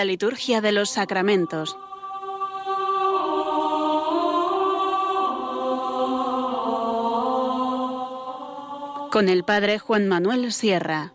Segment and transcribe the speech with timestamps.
[0.00, 1.76] La liturgia de los sacramentos.
[9.12, 11.12] Con el Padre Juan Manuel Sierra.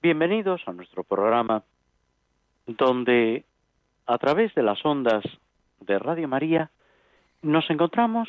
[0.00, 1.64] Bienvenidos a nuestro programa
[2.68, 3.44] donde
[4.06, 5.24] a través de las ondas
[5.80, 6.70] de Radio María
[7.42, 8.28] nos encontramos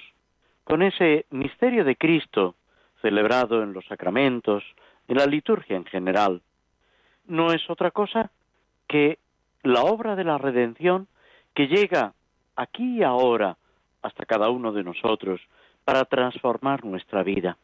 [0.65, 2.55] con ese misterio de Cristo
[3.01, 4.63] celebrado en los sacramentos,
[5.07, 6.41] en la liturgia en general.
[7.27, 8.31] No es otra cosa
[8.87, 9.19] que
[9.63, 11.07] la obra de la redención
[11.53, 12.13] que llega
[12.55, 13.57] aquí y ahora
[14.01, 15.39] hasta cada uno de nosotros
[15.83, 17.57] para transformar nuestra vida.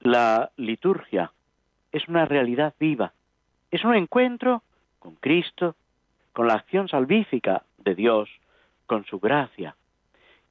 [0.00, 1.32] La liturgia
[1.90, 3.12] es una realidad viva,
[3.70, 4.62] es un encuentro
[4.98, 5.74] con Cristo,
[6.32, 8.28] con la acción salvífica de Dios,
[8.86, 9.74] con su gracia,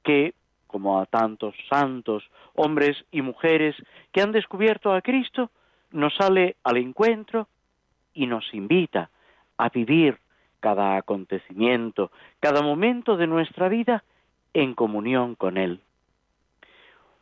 [0.02, 0.34] que,
[0.72, 3.76] como a tantos santos, hombres y mujeres
[4.10, 5.50] que han descubierto a Cristo,
[5.92, 7.46] nos sale al encuentro
[8.14, 9.10] y nos invita
[9.58, 10.18] a vivir
[10.60, 14.02] cada acontecimiento, cada momento de nuestra vida
[14.54, 15.80] en comunión con Él.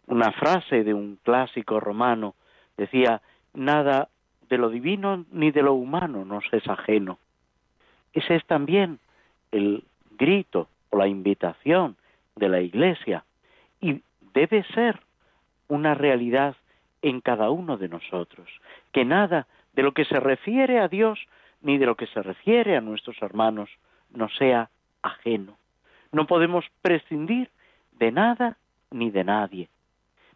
[0.06, 2.34] Una frase de un clásico romano
[2.76, 3.20] decía,
[3.52, 4.08] nada
[4.48, 7.18] de lo divino ni de lo humano nos es ajeno.
[8.12, 8.98] Ese es también
[9.50, 9.84] el
[10.18, 11.96] grito o la invitación
[12.36, 13.24] de la Iglesia
[14.34, 15.00] debe ser
[15.68, 16.56] una realidad
[17.02, 18.48] en cada uno de nosotros,
[18.92, 21.18] que nada de lo que se refiere a Dios
[21.62, 23.70] ni de lo que se refiere a nuestros hermanos
[24.10, 24.70] nos sea
[25.02, 25.56] ajeno.
[26.12, 27.50] No podemos prescindir
[27.92, 28.56] de nada
[28.90, 29.68] ni de nadie.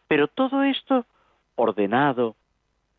[0.07, 1.07] Pero todo esto
[1.57, 2.37] ordenado,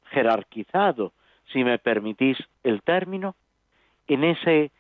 [0.09, 1.13] jerarquizado,
[1.51, 3.35] si me permitís el término,
[4.07, 4.71] en ese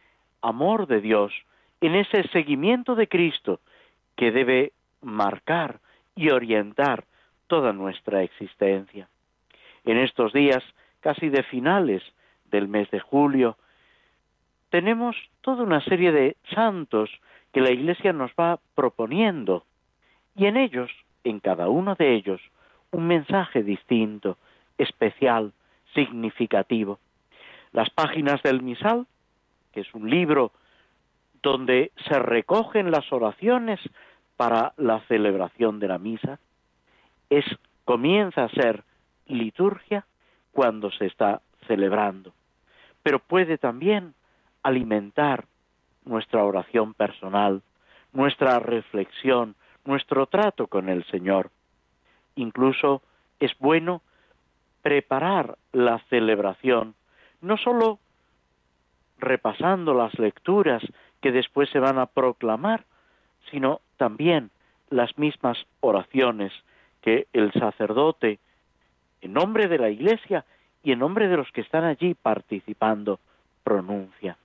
[0.41, 1.33] amor de Dios,
[1.81, 3.59] en ese seguimiento de Cristo
[4.15, 5.79] que debe marcar
[6.15, 7.05] y orientar
[7.47, 9.07] toda nuestra existencia.
[9.83, 10.63] En estos días
[11.01, 12.01] casi de finales
[12.45, 13.57] del mes de julio,
[14.69, 17.11] tenemos toda una serie de santos
[17.53, 19.65] que la Iglesia nos va proponiendo
[20.35, 20.91] y en ellos,
[21.23, 22.41] en cada uno de ellos,
[22.91, 24.37] un mensaje distinto,
[24.77, 25.53] especial,
[25.93, 26.99] significativo.
[27.71, 29.05] Las páginas del misal,
[29.73, 30.51] que es un libro
[31.41, 33.79] donde se recogen las oraciones
[34.37, 36.39] para la celebración de la misa,
[37.29, 37.45] es
[37.85, 38.83] comienza a ser
[39.27, 40.05] liturgia
[40.51, 42.33] cuando se está celebrando,
[43.03, 44.13] pero puede también
[44.63, 45.45] alimentar
[46.05, 47.61] nuestra oración personal,
[48.13, 51.51] nuestra reflexión, nuestro trato con el Señor.
[52.35, 53.01] Incluso
[53.39, 54.01] es bueno
[54.81, 56.95] preparar la celebración,
[57.41, 57.99] no sólo
[59.17, 60.83] repasando las lecturas
[61.21, 62.85] que después se van a proclamar,
[63.51, 64.51] sino también
[64.89, 66.51] las mismas oraciones
[67.01, 68.39] que el sacerdote,
[69.21, 70.45] en nombre de la Iglesia
[70.83, 73.19] y en nombre de los que están allí participando,
[73.63, 74.37] pronuncia.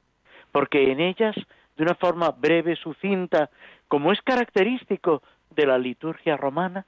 [0.53, 1.37] Porque en ellas,
[1.77, 3.51] de una forma breve, sucinta,
[3.89, 6.87] como es característico de la liturgia romana,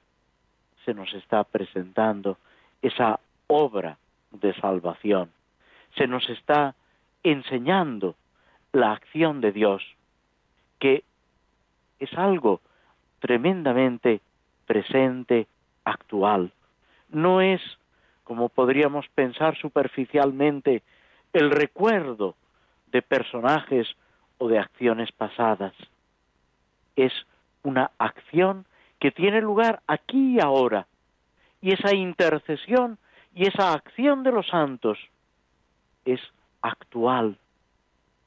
[0.85, 2.37] se nos está presentando
[2.81, 3.97] esa obra
[4.31, 5.31] de salvación.
[5.95, 6.75] Se nos está
[7.23, 8.15] enseñando
[8.71, 9.83] la acción de Dios,
[10.79, 11.03] que
[12.03, 12.61] es algo
[13.19, 14.21] tremendamente
[14.65, 15.47] presente,
[15.85, 16.51] actual.
[17.09, 17.61] No es,
[18.23, 20.83] como podríamos pensar superficialmente,
[21.31, 22.35] el recuerdo
[22.91, 23.87] de personajes
[24.37, 25.73] o de acciones pasadas.
[26.95, 27.13] Es
[27.63, 28.65] una acción
[28.99, 30.85] que tiene lugar aquí y ahora.
[31.61, 32.97] Y esa intercesión
[33.33, 34.99] y esa acción de los santos
[36.05, 36.19] es
[36.61, 37.37] actual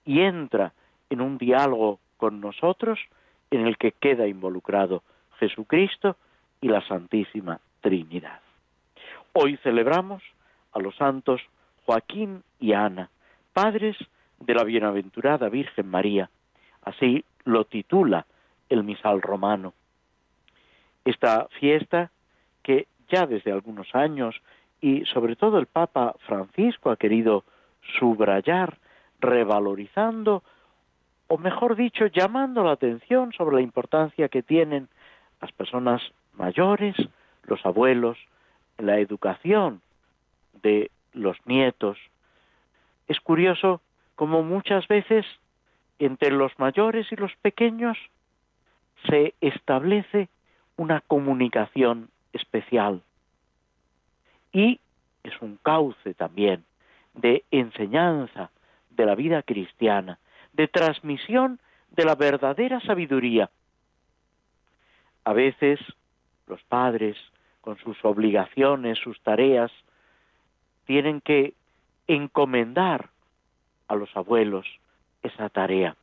[0.04, 0.72] y entra
[1.10, 2.98] en un diálogo con nosotros
[3.50, 5.02] en el que queda involucrado
[5.38, 6.16] Jesucristo
[6.60, 8.40] y la Santísima Trinidad.
[9.32, 10.22] Hoy celebramos
[10.72, 11.40] a los santos
[11.84, 13.10] Joaquín y Ana,
[13.52, 13.96] padres
[14.40, 16.30] de la bienaventurada Virgen María.
[16.82, 18.26] Así lo titula
[18.68, 19.72] el misal romano.
[21.04, 22.10] Esta fiesta
[22.62, 24.34] que ya desde algunos años
[24.80, 27.44] y sobre todo el Papa Francisco ha querido
[27.98, 28.78] subrayar,
[29.20, 30.42] revalorizando,
[31.28, 34.88] o mejor dicho, llamando la atención sobre la importancia que tienen
[35.40, 36.02] las personas
[36.34, 36.94] mayores,
[37.44, 38.18] los abuelos,
[38.78, 39.80] la educación
[40.62, 41.98] de los nietos.
[43.08, 43.80] Es curioso
[44.14, 45.26] como muchas veces
[45.98, 47.96] entre los mayores y los pequeños
[49.08, 50.28] se establece
[50.76, 53.02] una comunicación especial
[54.52, 54.80] y
[55.22, 56.64] es un cauce también
[57.14, 58.50] de enseñanza
[58.90, 60.18] de la vida cristiana,
[60.56, 61.60] de transmisión
[61.90, 63.50] de la verdadera sabiduría.
[65.24, 65.78] A veces
[66.46, 67.16] los padres,
[67.60, 69.70] con sus obligaciones, sus tareas,
[70.86, 71.54] tienen que
[72.06, 73.10] encomendar
[73.88, 74.66] a los abuelos
[75.22, 75.96] esa tarea.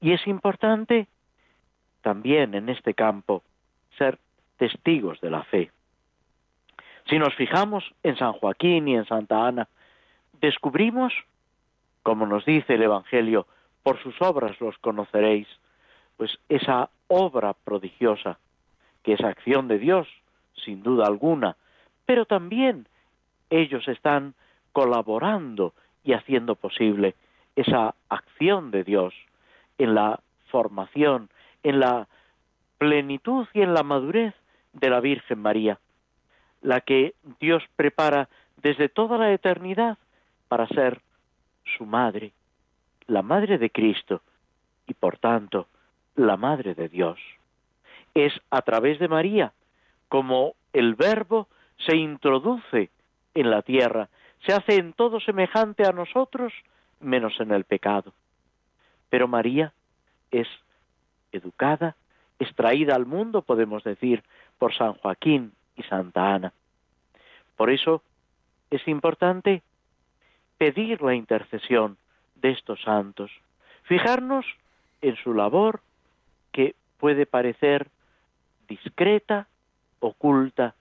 [0.00, 1.08] Y es importante
[2.02, 3.42] también en este campo
[3.96, 4.18] ser
[4.56, 5.70] testigos de la fe.
[7.08, 9.68] Si nos fijamos en San Joaquín y en Santa Ana,
[10.40, 11.12] descubrimos,
[12.02, 13.46] como nos dice el Evangelio,
[13.82, 15.48] por sus obras los conoceréis,
[16.16, 18.38] pues esa obra prodigiosa,
[19.02, 20.08] que es acción de Dios,
[20.64, 21.56] sin duda alguna,
[22.04, 22.86] pero también
[23.50, 24.34] ellos están
[24.72, 25.74] colaborando
[26.04, 27.14] y haciendo posible
[27.56, 29.14] esa acción de Dios
[29.78, 30.20] en la
[30.50, 31.30] formación,
[31.62, 32.08] en la
[32.78, 34.34] plenitud y en la madurez
[34.72, 35.78] de la Virgen María,
[36.62, 38.28] la que Dios prepara
[38.62, 39.98] desde toda la eternidad
[40.48, 41.00] para ser
[41.76, 42.32] su madre,
[43.06, 44.22] la madre de Cristo
[44.86, 45.68] y por tanto
[46.14, 47.18] la madre de Dios.
[48.14, 49.52] Es a través de María
[50.08, 51.48] como el Verbo
[51.86, 52.90] se introduce
[53.34, 54.08] en la tierra,
[54.46, 56.52] se hace en todo semejante a nosotros
[57.00, 58.12] menos en el pecado.
[59.10, 59.72] Pero María
[60.30, 60.48] es
[61.32, 61.96] educada,
[62.38, 64.22] es traída al mundo, podemos decir,
[64.58, 66.52] por San Joaquín y Santa Ana.
[67.56, 68.02] Por eso
[68.70, 69.62] es importante
[70.58, 71.96] pedir la intercesión
[72.34, 73.30] de estos santos,
[73.84, 74.44] fijarnos
[75.00, 75.80] en su labor
[76.52, 77.88] que puede parecer
[78.68, 79.46] discreta,
[80.00, 80.74] oculta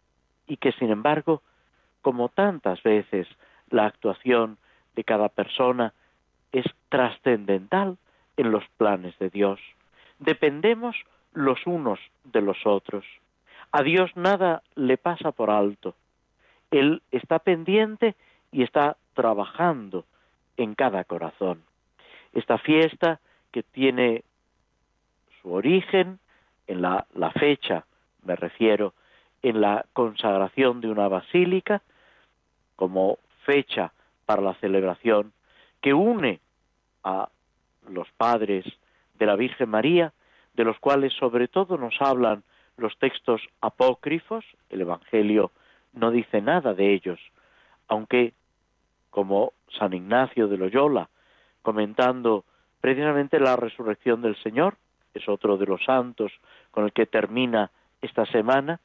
[0.47, 1.41] y que sin embargo,
[2.01, 3.27] como tantas veces,
[3.69, 4.57] la actuación
[4.95, 5.93] de cada persona
[6.51, 7.97] es trascendental
[8.37, 9.59] en los planes de Dios.
[10.19, 10.95] Dependemos
[11.33, 13.05] los unos de los otros.
[13.71, 15.95] A Dios nada le pasa por alto.
[16.71, 18.15] Él está pendiente
[18.51, 20.05] y está trabajando
[20.57, 21.63] en cada corazón.
[22.33, 23.19] Esta fiesta
[23.51, 24.23] que tiene
[25.41, 26.19] su origen
[26.67, 27.85] en la, la fecha,
[28.23, 28.93] me refiero,
[29.41, 31.81] en la consagración de una basílica
[32.75, 33.91] como fecha
[34.27, 35.33] para la celebración
[35.81, 36.39] que une
[37.03, 37.29] a
[37.89, 38.65] los padres
[39.17, 40.13] de la Virgen María,
[40.53, 42.43] de los cuales sobre todo nos hablan
[42.77, 45.51] los textos apócrifos, el Evangelio
[45.93, 47.19] no dice nada de ellos,
[47.87, 48.33] aunque
[49.17, 51.09] como San Ignacio de Loyola,
[51.63, 52.45] comentando
[52.79, 54.77] precisamente la resurrección del Señor,
[55.15, 56.31] es otro de los santos
[56.69, 58.79] con el que termina esta semana,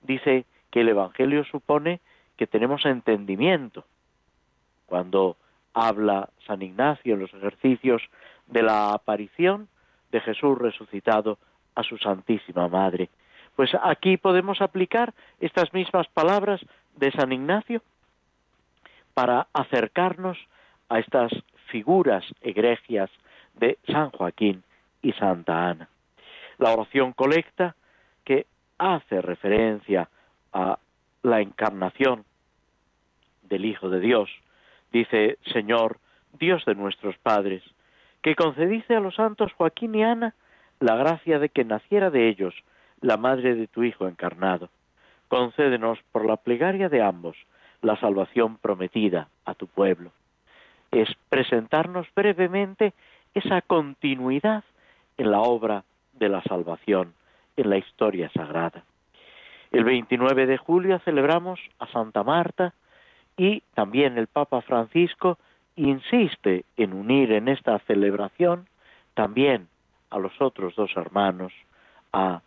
[0.00, 1.98] dice que el Evangelio supone
[2.36, 3.84] que tenemos entendimiento.
[4.86, 5.36] Cuando
[5.74, 8.02] habla San Ignacio en los ejercicios
[8.46, 9.66] de la aparición
[10.12, 11.38] de Jesús resucitado
[11.74, 13.10] a su Santísima Madre.
[13.56, 16.60] Pues aquí podemos aplicar estas mismas palabras
[16.94, 17.82] de San Ignacio
[19.14, 20.38] para acercarnos
[20.88, 21.32] a estas
[21.68, 23.10] figuras egregias
[23.54, 24.62] de San Joaquín
[25.02, 25.88] y Santa Ana.
[26.58, 27.74] La oración colecta
[28.24, 28.46] que
[28.78, 30.08] hace referencia
[30.52, 30.78] a
[31.22, 32.24] la encarnación
[33.42, 34.30] del Hijo de Dios.
[34.92, 35.98] Dice, Señor,
[36.38, 37.62] Dios de nuestros padres,
[38.22, 40.34] que concediste a los santos Joaquín y Ana
[40.80, 42.54] la gracia de que naciera de ellos
[43.00, 44.68] la madre de tu Hijo encarnado.
[45.28, 47.36] Concédenos por la plegaria de ambos
[47.82, 50.12] la salvación prometida a tu pueblo.
[50.90, 52.94] Es presentarnos brevemente
[53.34, 54.64] esa continuidad
[55.18, 55.84] en la obra
[56.14, 57.14] de la salvación,
[57.56, 58.84] en la historia sagrada.
[59.70, 62.74] El 29 de julio celebramos a Santa Marta
[63.36, 65.38] y también el Papa Francisco
[65.76, 68.68] insiste en unir en esta celebración
[69.14, 69.68] también
[70.10, 71.52] a los otros dos hermanos,
[72.12, 72.42] a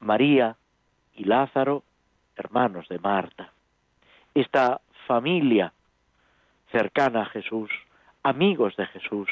[0.00, 0.56] María
[1.14, 1.82] y Lázaro,
[2.36, 3.50] hermanos de Marta.
[4.34, 5.72] Esta familia
[6.70, 7.70] cercana a Jesús,
[8.22, 9.28] amigos de Jesús,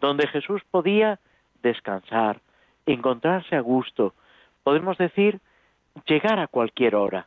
[0.00, 1.18] donde Jesús podía
[1.62, 2.40] descansar,
[2.86, 4.14] encontrarse a gusto,
[4.62, 5.40] podemos decir,
[6.06, 7.26] llegar a cualquier hora,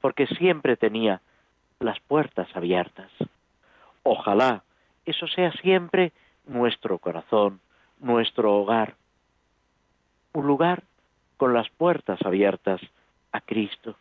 [0.00, 1.20] porque siempre tenía
[1.78, 3.10] las puertas abiertas.
[4.02, 4.62] Ojalá
[5.06, 6.12] eso sea siempre
[6.46, 7.60] nuestro corazón,
[7.98, 8.94] nuestro hogar,
[10.32, 10.82] un lugar
[11.36, 12.80] con las puertas abiertas
[13.32, 13.96] a Cristo,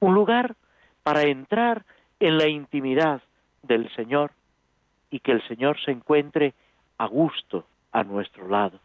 [0.00, 0.54] un lugar
[1.02, 1.84] para entrar
[2.20, 3.22] en la intimidad
[3.62, 4.32] del Señor
[5.10, 6.54] y que el Señor se encuentre
[6.98, 8.80] a gusto a nuestro lado,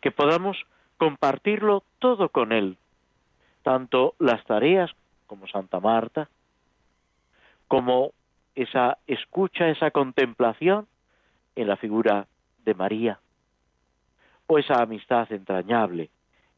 [0.00, 0.56] que podamos
[0.98, 2.76] compartirlo todo con Él,
[3.62, 4.90] tanto las tareas
[5.26, 6.28] como Santa Marta,
[7.68, 8.12] como
[8.54, 10.86] esa escucha, esa contemplación
[11.56, 12.26] en la figura
[12.64, 13.18] de María,
[14.46, 16.10] o esa amistad entrañable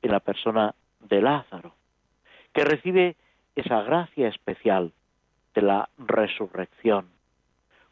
[0.02, 1.74] en la persona de Lázaro,
[2.52, 3.16] que recibe
[3.56, 4.92] esa gracia especial
[5.58, 7.08] de la resurrección,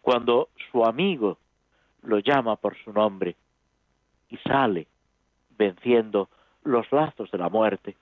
[0.00, 1.38] cuando su amigo
[2.02, 3.34] lo llama por su nombre
[4.28, 4.86] y sale
[5.58, 6.28] venciendo
[6.62, 7.96] los lazos de la muerte.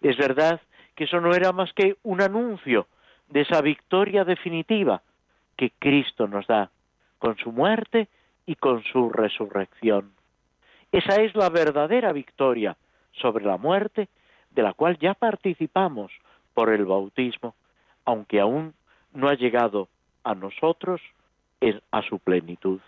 [0.00, 0.58] Es verdad
[0.94, 2.86] que eso no era más que un anuncio
[3.28, 5.02] de esa victoria definitiva
[5.58, 6.70] que Cristo nos da
[7.18, 8.08] con su muerte
[8.46, 10.12] y con su resurrección.
[10.92, 12.74] Esa es la verdadera victoria
[13.12, 14.08] sobre la muerte
[14.50, 16.10] de la cual ya participamos
[16.54, 17.54] por el bautismo,
[18.06, 18.72] aunque aún
[19.14, 19.88] no ha llegado
[20.22, 21.00] a nosotros
[21.90, 22.80] a su plenitud.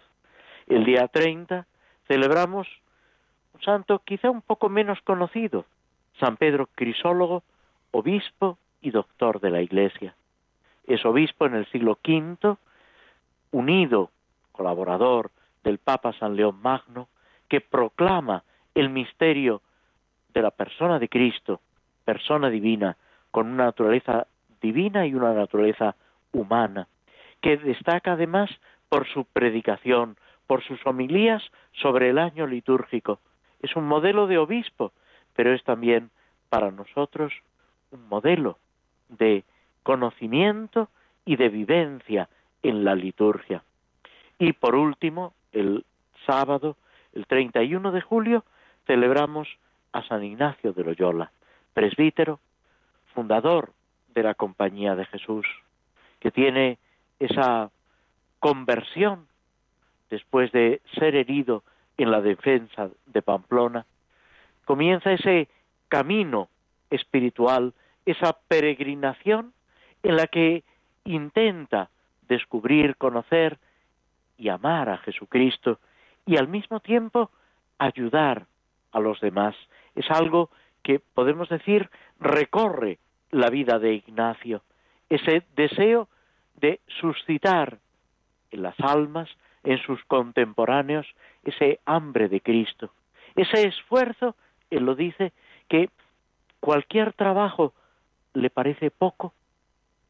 [0.67, 1.67] El día 30
[2.07, 2.69] celebramos
[3.55, 5.65] un santo quizá un poco menos conocido,
[6.21, 7.43] San Pedro Crisólogo,
[7.93, 10.15] obispo y doctor de la Iglesia.
[10.87, 12.57] Es obispo en el siglo V,
[13.53, 14.11] unido,
[14.53, 15.31] colaborador
[15.65, 17.09] del Papa San León Magno,
[17.49, 19.63] que proclama el misterio
[20.35, 21.61] de la persona de Cristo,
[22.05, 22.97] persona divina,
[23.31, 24.27] con una naturaleza
[24.61, 25.97] divina y una naturaleza
[26.37, 26.87] humana,
[27.41, 28.51] que destaca además
[28.89, 30.17] por su predicación,
[30.47, 33.19] por sus homilías sobre el año litúrgico.
[33.61, 34.93] Es un modelo de obispo,
[35.35, 36.11] pero es también
[36.49, 37.33] para nosotros
[37.91, 38.59] un modelo
[39.09, 39.45] de
[39.83, 40.89] conocimiento
[41.25, 42.29] y de vivencia
[42.63, 43.63] en la liturgia.
[44.39, 45.85] Y por último, el
[46.27, 46.77] sábado,
[47.15, 48.45] el 31 de julio,
[48.87, 49.49] celebramos
[49.93, 51.31] a San Ignacio de Loyola,
[51.73, 52.41] presbítero,
[53.15, 53.73] fundador
[54.15, 55.47] de la Compañía de Jesús,
[56.21, 56.79] que tiene
[57.19, 57.71] esa
[58.41, 59.27] conversión
[60.11, 61.63] después de ser herido
[61.97, 63.87] en la defensa de Pamplona,
[64.65, 65.49] comienza ese
[65.89, 66.49] camino
[66.91, 67.73] espiritual,
[68.05, 69.53] esa peregrinación
[70.03, 70.63] en la que
[71.05, 71.91] intenta
[72.29, 73.59] descubrir, conocer
[74.39, 75.79] y amar a Jesucristo
[76.27, 77.31] y al mismo tiempo
[77.79, 78.47] ayudar
[78.93, 79.55] a los demás.
[79.95, 80.51] Es algo
[80.83, 82.99] que podemos decir recorre
[83.31, 84.63] la vida de Ignacio,
[85.09, 86.09] ese deseo
[86.57, 87.79] de suscitar
[88.51, 89.29] en las almas,
[89.63, 91.07] en sus contemporáneos,
[91.45, 92.93] ese hambre de Cristo,
[93.35, 94.37] ese esfuerzo,
[94.71, 95.33] él lo dice,
[95.69, 95.91] que
[96.61, 97.75] cualquier trabajo
[98.35, 99.35] le parece poco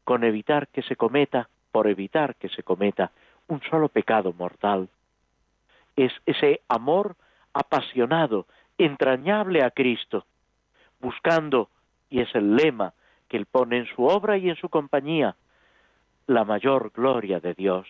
[0.03, 3.11] con evitar que se cometa, por evitar que se cometa
[3.47, 4.89] un solo pecado mortal.
[5.95, 7.15] Es ese amor
[7.53, 8.45] apasionado,
[8.77, 10.25] entrañable a Cristo,
[10.99, 11.69] buscando,
[12.09, 12.93] y es el lema
[13.27, 15.35] que él pone en su obra y en su compañía,
[16.27, 17.87] la mayor gloria de Dios,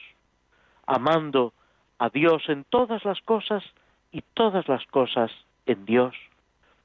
[0.86, 1.54] amando
[1.98, 3.64] a Dios en todas las cosas
[4.12, 5.32] y todas las cosas
[5.66, 6.16] en Dios,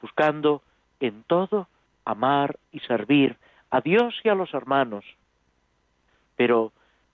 [0.00, 0.62] buscando
[1.00, 1.68] en todo
[2.04, 3.37] amar y servir
[3.71, 5.04] a Dios y a los hermanos,
[6.37, 6.73] pero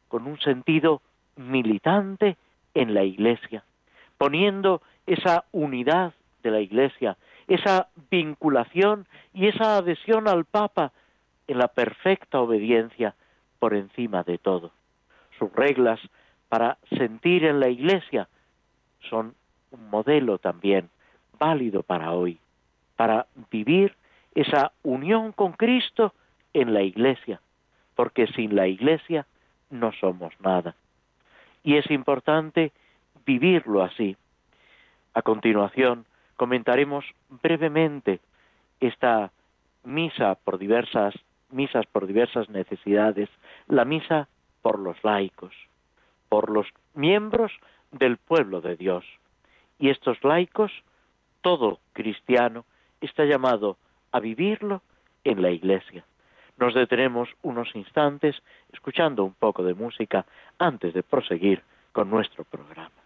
[0.08, 1.02] con un sentido
[1.36, 2.36] militante
[2.74, 3.64] en la Iglesia,
[4.16, 7.16] poniendo esa unidad de la Iglesia,
[7.46, 10.92] esa vinculación y esa adhesión al Papa
[11.48, 13.14] en la perfecta obediencia
[13.58, 14.70] por encima de todo.
[15.38, 16.00] Sus reglas
[16.48, 18.28] para sentir en la Iglesia
[19.08, 19.34] son
[19.70, 20.88] un modelo también
[21.38, 22.38] válido para hoy,
[22.96, 23.94] para vivir
[24.34, 26.14] esa unión con Cristo
[26.52, 27.40] en la Iglesia,
[27.94, 29.26] porque sin la Iglesia
[29.70, 30.74] no somos nada.
[31.62, 32.72] Y es importante
[33.26, 34.16] vivirlo así.
[35.14, 37.04] A continuación comentaremos
[37.42, 38.20] brevemente
[38.80, 39.32] esta
[39.84, 41.14] misa por diversas
[41.50, 43.28] misas por diversas necesidades,
[43.66, 44.28] la misa
[44.62, 45.54] por los laicos,
[46.28, 47.52] por los miembros
[47.92, 49.04] del pueblo de Dios.
[49.78, 50.72] Y estos laicos,
[51.40, 52.64] todo cristiano,
[53.00, 53.76] está llamado
[54.12, 54.82] a vivirlo
[55.24, 56.04] en la iglesia.
[56.58, 58.36] Nos detenemos unos instantes
[58.72, 60.26] escuchando un poco de música
[60.58, 61.62] antes de proseguir
[61.92, 62.97] con nuestro programa.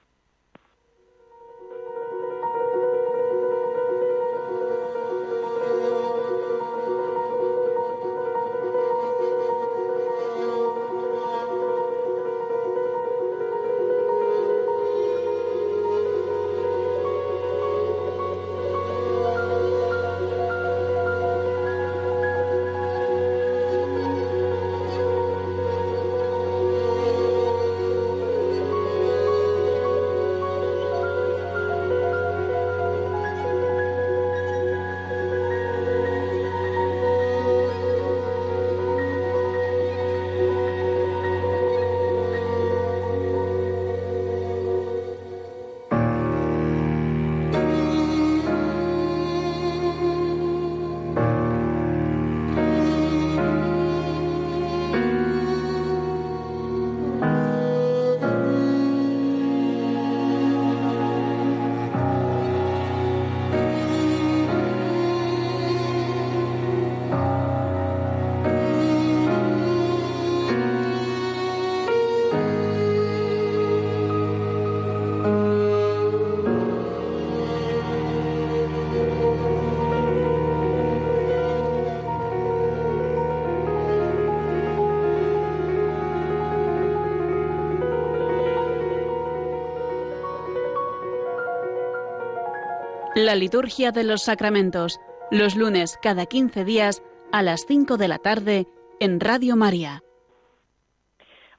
[93.25, 94.99] La liturgia de los sacramentos,
[95.31, 98.67] los lunes cada 15 días a las 5 de la tarde
[98.99, 100.03] en Radio María.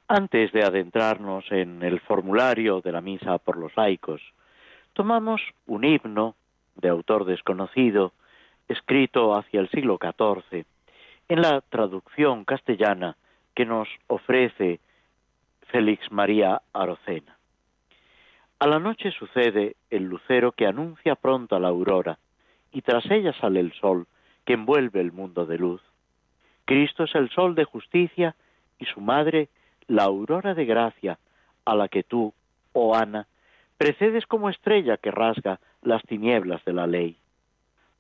[0.10, 4.22] Antes de adentrarnos en el formulario de la misa por los laicos,
[4.92, 6.36] tomamos un himno
[6.76, 8.12] de autor desconocido,
[8.68, 10.66] escrito hacia el siglo XIV,
[11.30, 13.16] en la traducción castellana
[13.56, 14.82] que nos ofrece
[15.72, 17.38] Félix María Arocena.
[18.60, 22.18] A la noche sucede el lucero que anuncia pronto a la aurora,
[22.72, 24.08] y tras ella sale el sol
[24.46, 25.82] que envuelve el mundo de luz.
[26.66, 28.36] Cristo es el sol de justicia
[28.80, 29.50] y su madre
[29.88, 31.20] la aurora de gracia,
[31.66, 32.34] a la que tú,
[32.74, 33.28] oh Ana,
[33.78, 37.18] precedes como estrella que rasga las tinieblas de la ley.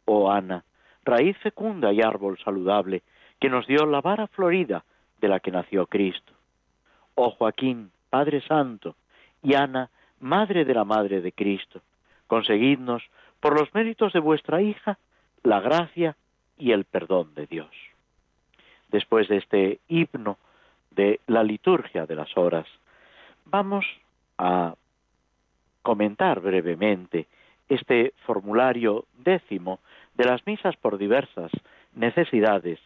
[0.06, 0.64] Oh Ana,
[1.04, 3.04] raíz fecunda y árbol saludable,
[3.40, 4.84] que nos dio la vara florida
[5.20, 6.34] de la que nació Cristo.
[7.16, 8.96] Oh Joaquín, Padre Santo,
[9.42, 9.90] y Ana,
[10.24, 11.82] Madre de la Madre de Cristo,
[12.28, 13.04] conseguidnos,
[13.42, 14.98] por los méritos de vuestra hija,
[15.44, 16.16] la gracia
[16.58, 17.70] y el perdón de Dios.
[18.88, 20.38] Después de este himno
[20.92, 22.66] de la liturgia de las horas,
[23.44, 23.86] vamos
[24.38, 24.76] a
[25.82, 27.28] comentar brevemente
[27.68, 29.80] este formulario décimo
[30.16, 31.52] de las misas por diversas
[31.96, 32.80] necesidades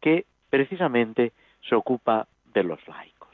[0.00, 1.32] que precisamente
[1.68, 3.27] se ocupa de los laicos.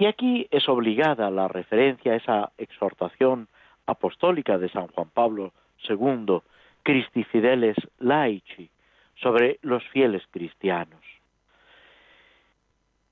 [0.00, 3.48] Y aquí es obligada la referencia a esa exhortación
[3.84, 5.52] apostólica de San Juan Pablo
[5.86, 6.38] II,
[6.82, 8.70] Christi Fideles Laici,
[9.16, 11.02] sobre los fieles cristianos.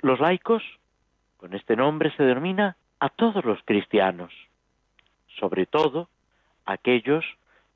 [0.00, 0.62] Los laicos,
[1.36, 4.32] con este nombre se denomina a todos los cristianos,
[5.38, 6.08] sobre todo
[6.64, 7.26] aquellos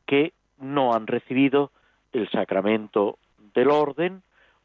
[0.07, 1.71] que no han recibido
[2.15, 3.19] el sacramento
[3.53, 4.23] del orden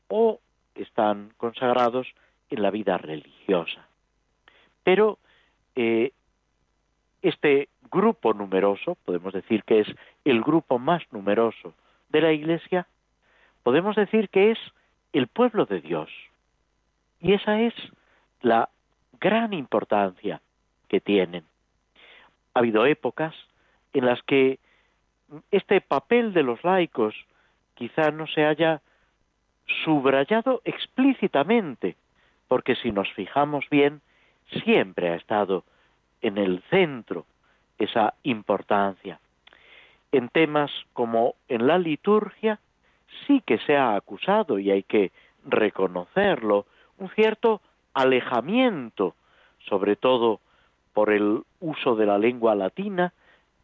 [0.08, 0.40] o
[0.74, 2.08] están consagrados
[2.50, 3.87] en la vida religiosa.
[4.88, 5.20] Pero
[5.76, 6.14] eh,
[7.22, 9.88] este grupo numeroso, podemos decir que es
[10.24, 11.74] el grupo más numeroso
[12.08, 12.88] de la Iglesia,
[13.64, 14.58] podemos decir que es
[15.12, 16.10] el pueblo de Dios.
[17.20, 17.74] Y esa es
[18.42, 18.70] la
[19.20, 20.40] gran importancia
[20.88, 21.44] que tienen.
[22.54, 23.36] Ha habido épocas
[23.92, 24.58] en las que
[25.52, 27.14] este papel de los laicos
[27.74, 28.82] quizá no se haya
[29.84, 31.98] subrayado explícitamente,
[32.48, 34.00] porque si nos fijamos bien,
[34.64, 35.64] siempre ha estado
[36.22, 37.26] en el centro
[37.78, 39.20] esa importancia.
[40.12, 42.60] En temas como en la liturgia,
[43.26, 45.12] sí que se ha acusado, y hay que
[45.46, 46.66] reconocerlo,
[46.98, 47.62] un cierto
[47.94, 49.16] alejamiento,
[49.68, 50.40] sobre todo
[50.94, 53.14] por el uso de la lengua latina,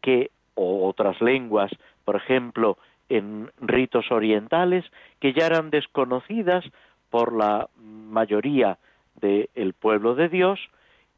[0.00, 1.70] que, o otras lenguas,
[2.04, 4.84] por ejemplo, en ritos orientales,
[5.20, 6.64] que ya eran desconocidas
[7.10, 8.78] por la mayoría
[9.20, 10.60] del pueblo de Dios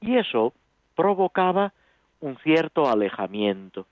[0.00, 0.52] y eso
[0.94, 1.72] provocaba
[2.20, 3.86] un cierto alejamiento.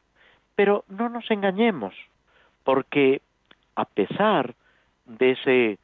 [0.55, 1.95] Pero no nos engañemos,
[2.63, 3.21] porque
[3.75, 4.55] a pesar
[5.07, 5.79] de ese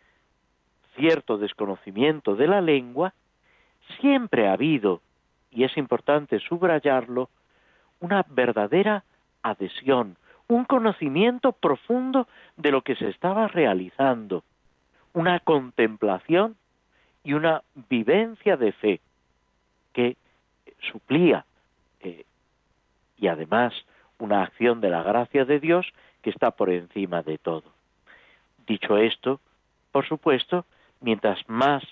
[0.97, 3.15] cierto desconocimiento de la lengua,
[4.01, 5.01] siempre ha habido,
[5.51, 7.29] y es importante subrayarlo,
[8.01, 9.05] una verdadera
[9.43, 10.17] adhesión,
[10.49, 14.43] un conocimiento profundo de lo que se estaba realizando,
[15.13, 16.57] una contemplación
[17.25, 19.01] y una vivencia de fe
[19.93, 20.17] que
[20.91, 21.45] suplía
[22.01, 22.25] eh,
[23.19, 23.75] y además
[24.19, 25.87] una acción de la gracia de Dios
[26.23, 27.65] que está por encima de todo.
[28.67, 29.41] Dicho esto,
[29.93, 30.65] por supuesto,
[31.01, 31.83] mientras más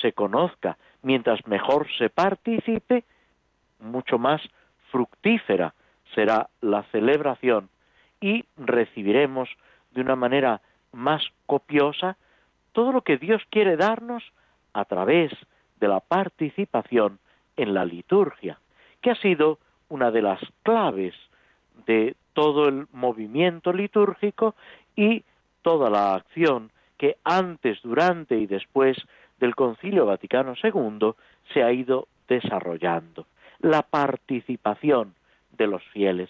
[0.00, 3.04] se conozca, mientras mejor se participe,
[3.78, 4.42] mucho más
[4.90, 5.74] fructífera
[6.14, 7.68] será la celebración
[8.20, 9.48] y recibiremos
[9.92, 10.60] de una manera
[10.92, 12.16] más copiosa
[12.72, 14.22] todo lo que Dios quiere darnos
[14.76, 15.32] a través
[15.80, 17.18] de la participación
[17.56, 18.58] en la liturgia,
[19.00, 19.58] que ha sido
[19.88, 21.14] una de las claves
[21.86, 24.54] de todo el movimiento litúrgico
[24.94, 25.24] y
[25.62, 28.98] toda la acción que antes, durante y después
[29.38, 31.12] del Concilio Vaticano II
[31.54, 33.26] se ha ido desarrollando.
[33.60, 35.14] La participación
[35.56, 36.28] de los fieles,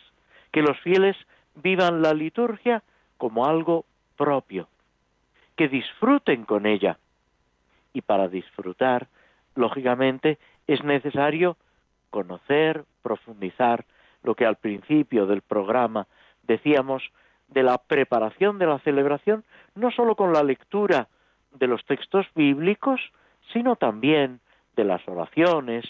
[0.52, 1.16] que los fieles
[1.56, 2.84] vivan la liturgia
[3.18, 3.84] como algo
[4.16, 4.68] propio,
[5.56, 6.98] que disfruten con ella,
[7.96, 9.08] y para disfrutar,
[9.54, 11.56] lógicamente, es necesario
[12.10, 13.86] conocer, profundizar
[14.22, 16.06] lo que al principio del programa
[16.42, 17.10] decíamos
[17.48, 21.08] de la preparación de la celebración, no sólo con la lectura
[21.52, 23.00] de los textos bíblicos,
[23.54, 24.40] sino también
[24.76, 25.86] de las oraciones,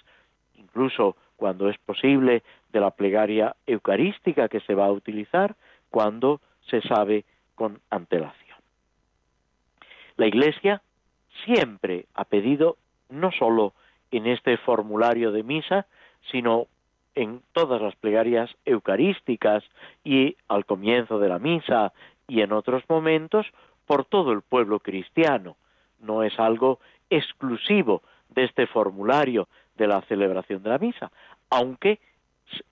[0.54, 5.56] incluso cuando es posible de la plegaria eucarística que se va a utilizar
[5.90, 6.40] cuando
[6.70, 7.24] se sabe
[7.56, 8.58] con antelación.
[10.16, 10.82] La Iglesia
[11.44, 12.76] siempre ha pedido,
[13.08, 13.72] no sólo
[14.10, 15.86] en este formulario de misa,
[16.30, 16.66] sino
[17.14, 19.64] en todas las plegarias eucarísticas
[20.04, 21.92] y al comienzo de la misa
[22.28, 23.46] y en otros momentos
[23.86, 25.56] por todo el pueblo cristiano.
[26.00, 31.10] No es algo exclusivo de este formulario de la celebración de la misa,
[31.50, 32.00] aunque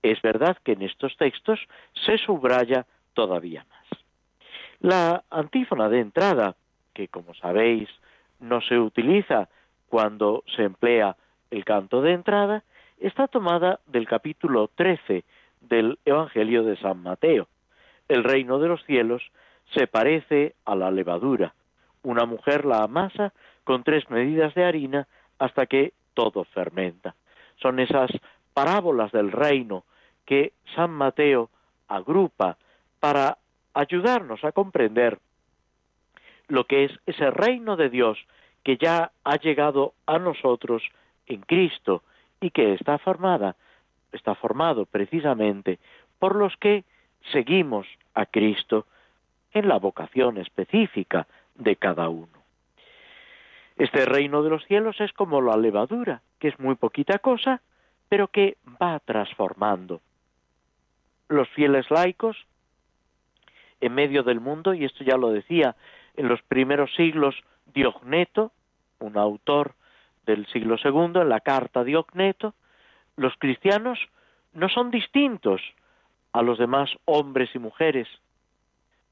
[0.03, 1.59] es verdad que en estos textos
[2.05, 3.99] se subraya todavía más.
[4.79, 6.55] La antífona de entrada,
[6.93, 7.89] que como sabéis
[8.47, 9.49] no se utiliza
[9.89, 11.15] cuando se emplea
[11.51, 12.63] el canto de entrada,
[12.99, 15.23] está tomada del capítulo 13
[15.61, 17.47] del Evangelio de San Mateo.
[18.07, 19.23] El reino de los cielos
[19.73, 21.53] se parece a la levadura.
[22.03, 25.07] Una mujer la amasa con tres medidas de harina
[25.39, 27.15] hasta que todo fermenta.
[27.61, 28.11] Son esas
[28.53, 29.83] parábolas del reino
[30.25, 31.49] que San Mateo
[31.87, 32.57] agrupa
[32.99, 33.37] para
[33.73, 35.19] ayudarnos a comprender
[36.47, 38.17] lo que es ese reino de Dios
[38.63, 40.83] que ya ha llegado a nosotros
[41.27, 42.03] en Cristo
[42.41, 43.55] y que está formada,
[44.11, 45.79] está formado precisamente
[46.19, 46.83] por los que
[47.31, 48.85] seguimos a Cristo
[49.51, 52.27] en la vocación específica de cada uno.
[53.77, 57.61] Este reino de los cielos es como la levadura, que es muy poquita cosa,
[58.07, 60.01] pero que va transformando.
[61.27, 62.37] Los fieles laicos,
[63.81, 65.75] en medio del mundo, y esto ya lo decía
[66.17, 67.35] en los primeros siglos
[67.73, 68.51] Diogneto,
[68.99, 69.73] un autor
[70.25, 72.53] del siglo II, en la carta Diogneto,
[73.15, 73.99] los cristianos
[74.53, 75.61] no son distintos
[76.33, 78.07] a los demás hombres y mujeres,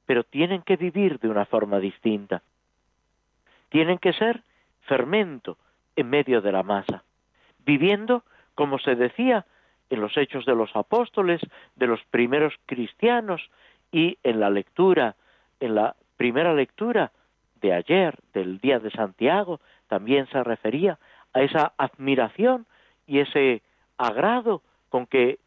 [0.06, 2.42] pero tienen que vivir de una forma distinta.
[3.70, 4.44] Tienen que ser
[4.82, 5.58] fermento
[5.96, 7.04] en medio de la masa,
[7.66, 8.24] viviendo,
[8.56, 9.46] como se decía
[9.90, 11.42] en los hechos de los apóstoles,
[11.76, 13.42] de los primeros cristianos
[13.92, 15.16] y en la lectura,
[15.60, 17.12] en la primera lectura
[17.62, 21.00] de ayer, del día de Santiago, también se refería
[21.34, 22.66] a esa admiración
[23.08, 23.62] y ese
[23.98, 25.40] agrado con que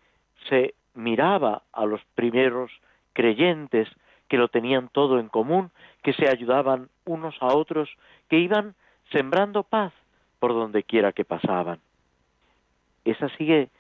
[0.49, 2.71] se miraba a los primeros
[3.13, 3.89] creyentes
[4.29, 5.71] que lo tenían todo en común,
[6.03, 7.89] que se ayudaban unos a otros,
[8.29, 8.75] que iban
[9.13, 9.93] sembrando paz
[10.39, 11.81] por donde quiera que pasaban.
[13.05, 13.71] Esa sigue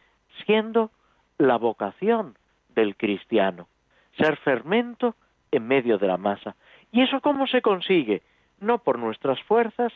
[0.44, 0.90] siendo
[1.38, 2.36] la vocación
[2.74, 3.66] del cristiano,
[4.18, 5.14] ser fermento
[5.50, 6.54] en medio de la masa.
[6.92, 8.22] ¿Y eso cómo se consigue?
[8.60, 9.92] No por nuestras fuerzas,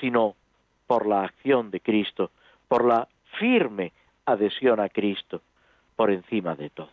[0.00, 0.34] sino
[0.86, 2.30] por la acción de Cristo,
[2.68, 3.92] por la firme
[4.24, 5.42] adhesión a Cristo,
[5.96, 6.90] por encima de todo.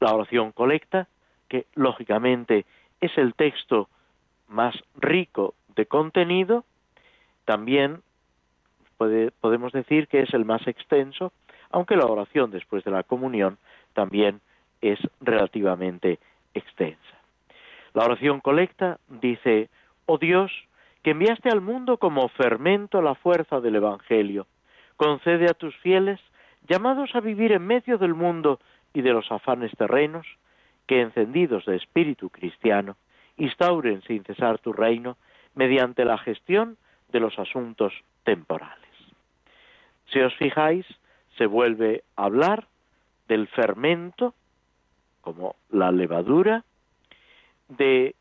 [0.00, 1.08] La oración colecta,
[1.48, 2.66] que lógicamente
[3.00, 3.88] es el texto
[4.48, 6.64] más rico de contenido,
[7.44, 8.02] también
[8.96, 11.32] podemos decir que es el más extenso,
[11.70, 13.58] aunque la oración después de la comunión
[13.92, 14.40] también
[14.80, 16.18] es relativamente
[16.54, 17.15] extensa.
[17.96, 19.70] La oración colecta dice,
[20.04, 20.52] oh Dios,
[21.02, 24.46] que enviaste al mundo como fermento la fuerza del Evangelio,
[24.98, 26.20] concede a tus fieles,
[26.68, 28.60] llamados a vivir en medio del mundo
[28.92, 30.26] y de los afanes terrenos,
[30.86, 32.98] que encendidos de espíritu cristiano,
[33.38, 35.16] instauren sin cesar tu reino
[35.54, 36.76] mediante la gestión
[37.12, 38.90] de los asuntos temporales.
[40.12, 40.84] Si os fijáis,
[41.38, 42.66] se vuelve a hablar
[43.26, 44.34] del fermento,
[45.22, 46.62] como la levadura,
[47.68, 48.14] de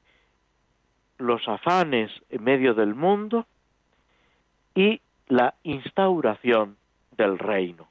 [1.18, 3.46] los afanes en medio del mundo
[4.74, 6.78] y la instauración
[7.16, 7.88] del reino,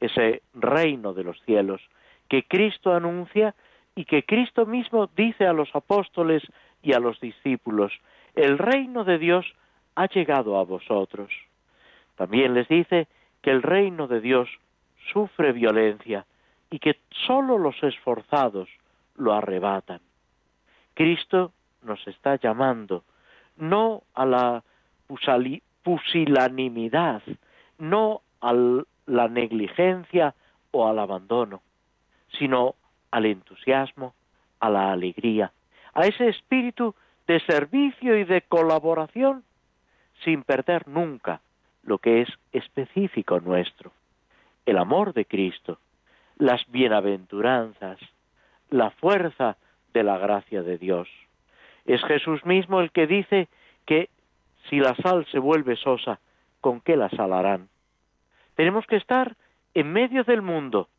[0.00, 1.80] ese reino de los cielos
[2.28, 3.54] que Cristo anuncia
[3.94, 6.42] y que Cristo mismo dice a los apóstoles
[6.82, 7.92] y a los discípulos,
[8.34, 9.46] el reino de Dios
[9.94, 11.30] ha llegado a vosotros.
[12.16, 13.08] También les dice
[13.42, 14.48] que el reino de Dios
[15.12, 16.26] sufre violencia
[16.70, 18.68] y que sólo los esforzados
[19.16, 20.00] lo arrebatan.
[20.96, 23.04] Cristo nos está llamando
[23.58, 24.64] no a la
[25.82, 27.22] pusilanimidad,
[27.78, 28.54] no a
[29.06, 30.34] la negligencia
[30.70, 31.62] o al abandono,
[32.38, 32.74] sino
[33.10, 34.14] al entusiasmo,
[34.58, 35.52] a la alegría,
[35.92, 36.94] a ese espíritu
[37.26, 39.44] de servicio y de colaboración
[40.24, 41.42] sin perder nunca
[41.82, 43.92] lo que es específico nuestro,
[44.64, 45.78] el amor de Cristo,
[46.38, 47.98] las bienaventuranzas,
[48.70, 49.58] la fuerza
[49.96, 51.08] de la gracia de Dios.
[51.86, 53.48] Es Jesús mismo el que dice
[53.86, 54.10] que
[54.68, 56.20] si la sal se vuelve sosa,
[56.60, 57.70] ¿con qué la salarán?
[58.56, 59.36] Tenemos que estar
[59.72, 60.90] en medio del mundo,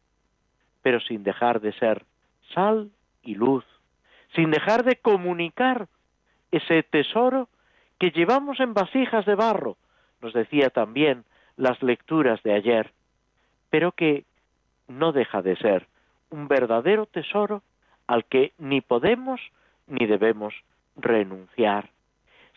[0.82, 2.06] pero sin dejar de ser
[2.56, 2.90] sal
[3.22, 3.66] y luz,
[4.34, 5.88] sin dejar de comunicar
[6.52, 7.50] ese tesoro
[8.00, 9.78] que llevamos en vasijas de barro,
[10.24, 11.24] nos decía también
[11.56, 12.92] las lecturas de ayer,
[13.70, 14.26] pero que
[14.88, 15.86] no deja de ser
[16.32, 17.62] un verdadero tesoro
[18.08, 19.40] al que ni podemos
[19.88, 20.54] ni debemos
[20.96, 21.90] renunciar,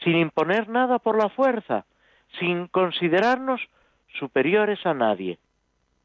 [0.03, 1.85] sin imponer nada por la fuerza,
[2.39, 3.61] sin considerarnos
[4.19, 5.39] superiores a nadie,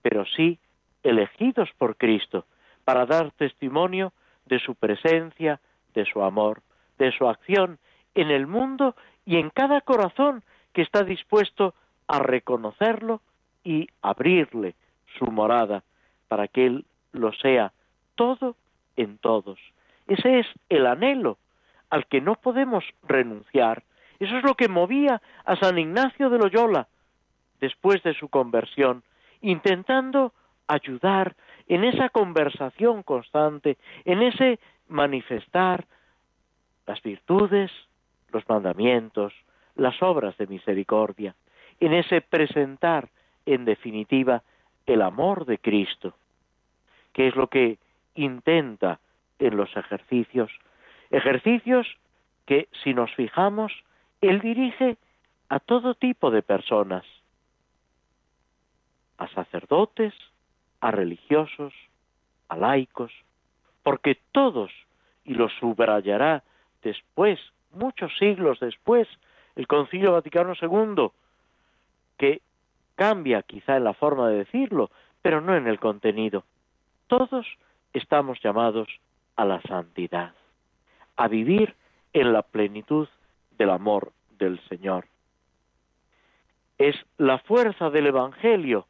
[0.01, 0.60] pero sí
[1.03, 2.45] elegidos por Cristo
[2.84, 4.13] para dar testimonio
[4.45, 5.60] de su presencia,
[5.93, 6.62] de su amor,
[6.97, 7.79] de su acción
[8.13, 11.73] en el mundo y en cada corazón que está dispuesto
[12.08, 13.21] a reconocerlo
[13.63, 14.75] y abrirle
[15.17, 15.84] su morada
[16.27, 17.71] para que Él lo sea
[18.15, 18.55] todo
[18.97, 19.60] en todos.
[20.08, 21.38] Ese es el anhelo
[21.89, 23.84] al que no podemos renunciar.
[24.19, 26.88] Eso es lo que movía a San Ignacio de Loyola
[27.60, 29.03] después de su conversión,
[29.41, 30.34] intentando
[30.67, 31.36] ayudar
[31.67, 35.86] en esa conversación constante, en ese manifestar
[36.86, 37.71] las virtudes,
[38.31, 39.34] los mandamientos,
[39.75, 41.36] las obras de misericordia,
[41.79, 43.10] en ese presentar,
[43.45, 44.43] en definitiva,
[44.86, 46.13] el amor de Cristo,
[47.13, 47.77] que es lo que
[48.15, 48.99] intenta
[49.39, 50.51] en los ejercicios,
[51.12, 51.88] ejercicios
[52.45, 53.71] que, si nos fijamos,
[54.21, 54.97] Él dirige
[55.49, 57.06] a todo tipo de personas,
[59.17, 60.13] a sacerdotes,
[60.82, 61.73] a religiosos,
[62.49, 63.12] a laicos,
[63.84, 64.71] porque todos,
[65.23, 66.43] y lo subrayará
[66.82, 67.39] después,
[67.71, 69.08] muchos siglos después,
[69.56, 71.10] el Concilio Vaticano II,
[72.17, 72.41] que
[72.95, 74.89] cambia quizá en la forma de decirlo,
[75.21, 76.43] pero no en el contenido.
[77.08, 77.45] Todos
[77.97, 78.88] estamos llamados
[79.36, 80.34] a la santidad,
[81.15, 81.75] a vivir
[82.13, 83.08] en la plenitud
[83.58, 85.08] del amor del Señor.
[86.77, 88.88] Es la fuerza del Evangelio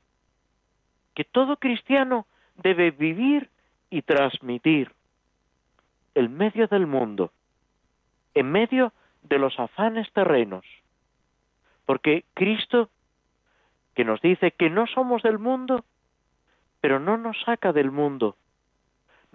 [1.13, 3.49] que todo cristiano debe vivir
[3.89, 4.91] y transmitir
[6.15, 7.31] en medio del mundo,
[8.33, 8.91] en medio
[9.23, 10.65] de los afanes terrenos,
[11.85, 12.89] porque Cristo,
[13.93, 15.85] que nos dice que no somos del mundo,
[16.81, 18.35] pero no nos saca del mundo,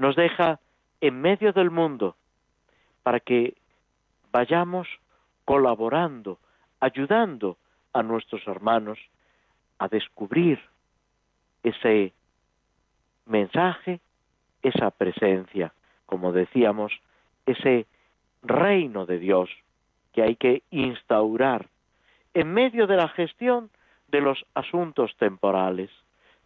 [0.00, 0.58] nos deja
[1.02, 2.16] en medio del mundo
[3.02, 3.54] para que
[4.32, 4.88] vayamos
[5.44, 6.38] colaborando,
[6.80, 7.58] ayudando
[7.92, 8.98] a nuestros hermanos
[9.78, 10.58] a descubrir
[11.62, 12.14] ese
[13.26, 14.00] mensaje,
[14.62, 15.74] esa presencia,
[16.06, 16.92] como decíamos,
[17.44, 17.86] ese
[18.42, 19.50] reino de Dios
[20.14, 21.66] que hay que instaurar
[22.32, 23.68] en medio de la gestión
[24.08, 25.90] de los asuntos temporales.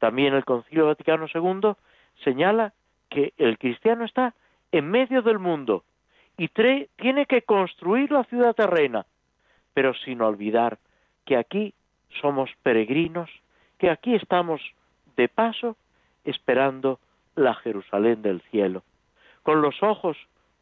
[0.00, 1.74] También el Concilio Vaticano II
[2.24, 2.72] señala
[3.14, 4.34] que el cristiano está
[4.72, 5.84] en medio del mundo
[6.36, 9.06] y tiene que construir la ciudad terrena,
[9.72, 10.78] pero sin olvidar
[11.24, 11.74] que aquí
[12.20, 13.30] somos peregrinos,
[13.78, 14.60] que aquí estamos
[15.16, 15.76] de paso
[16.24, 16.98] esperando
[17.36, 18.82] la Jerusalén del cielo,
[19.44, 20.16] con los ojos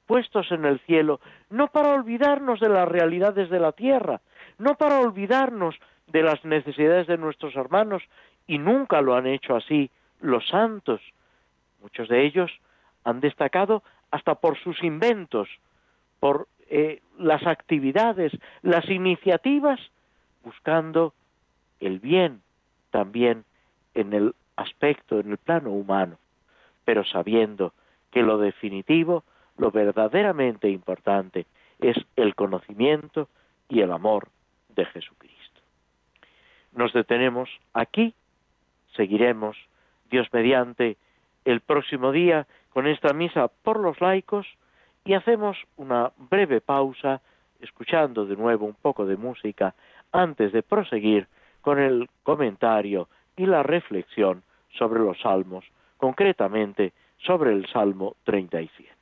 [0.04, 4.20] puestos en el cielo, no para olvidarnos de las realidades de la tierra,
[4.58, 5.74] no para olvidarnos
[6.08, 8.02] de las necesidades de nuestros hermanos,
[8.46, 11.00] y nunca lo han hecho así los santos.
[11.82, 12.50] Muchos de ellos
[13.04, 15.48] han destacado hasta por sus inventos,
[16.20, 19.80] por eh, las actividades, las iniciativas,
[20.44, 21.12] buscando
[21.80, 22.40] el bien
[22.90, 23.44] también
[23.94, 26.18] en el aspecto, en el plano humano,
[26.84, 27.72] pero sabiendo
[28.10, 29.24] que lo definitivo,
[29.56, 31.46] lo verdaderamente importante,
[31.80, 33.28] es el conocimiento
[33.68, 34.28] y el amor
[34.68, 35.60] de Jesucristo.
[36.72, 38.14] Nos detenemos aquí,
[38.96, 39.56] seguiremos,
[40.10, 40.96] Dios mediante,
[41.44, 44.46] el próximo día con esta misa por los laicos
[45.04, 47.20] y hacemos una breve pausa
[47.60, 49.74] escuchando de nuevo un poco de música
[50.12, 51.26] antes de proseguir
[51.60, 54.42] con el comentario y la reflexión
[54.76, 55.64] sobre los salmos,
[55.96, 59.01] concretamente sobre el Salmo 37.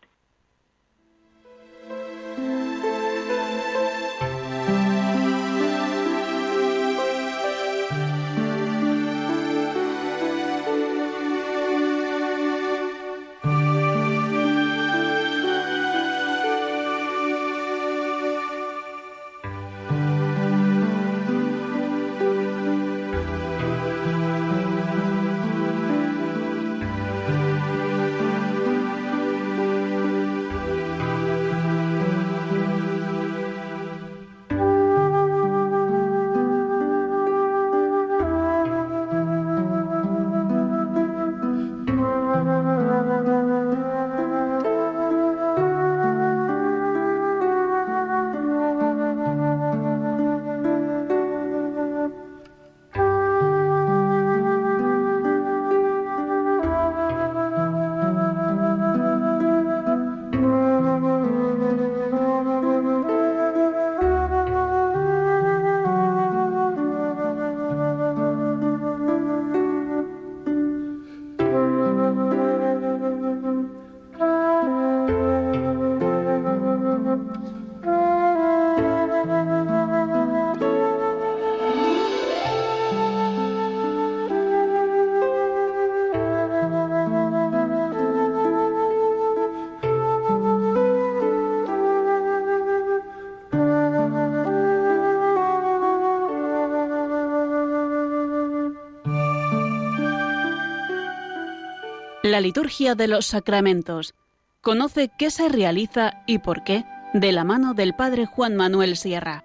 [102.30, 104.14] La liturgia de los sacramentos.
[104.60, 109.44] Conoce qué se realiza y por qué de la mano del Padre Juan Manuel Sierra.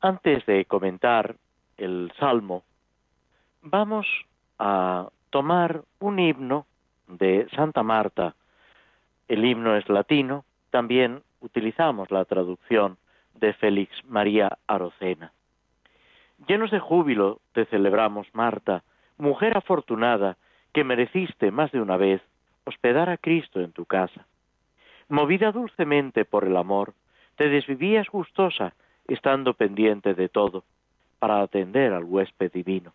[0.00, 1.36] Antes de comentar
[1.76, 2.62] el Salmo,
[3.62, 4.06] vamos
[4.58, 6.66] a tomar un himno
[7.08, 8.34] de Santa Marta.
[9.28, 12.96] El himno es latino, también utilizamos la traducción
[13.34, 15.32] de Félix María Arocena.
[16.46, 18.82] Llenos de júbilo te celebramos, Marta,
[19.18, 20.36] mujer afortunada,
[20.74, 22.20] que mereciste más de una vez
[22.64, 24.26] hospedar a Cristo en tu casa.
[25.08, 26.94] Movida dulcemente por el amor,
[27.36, 28.74] te desvivías gustosa,
[29.06, 30.64] estando pendiente de todo,
[31.20, 32.92] para atender al huésped divino.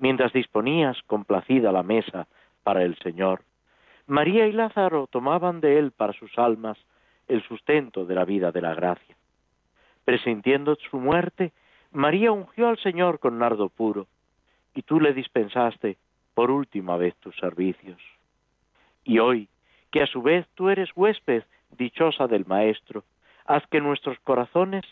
[0.00, 2.26] Mientras disponías complacida la mesa
[2.64, 3.42] para el Señor,
[4.08, 6.78] María y Lázaro tomaban de él para sus almas
[7.28, 9.16] el sustento de la vida de la gracia.
[10.04, 11.52] Presintiendo su muerte,
[11.92, 14.08] María ungió al Señor con nardo puro,
[14.74, 15.96] y tú le dispensaste
[16.34, 18.00] por última vez tus servicios.
[19.04, 19.48] Y hoy,
[19.90, 23.04] que a su vez tú eres huésped dichosa del Maestro,
[23.44, 24.84] haz que nuestros corazones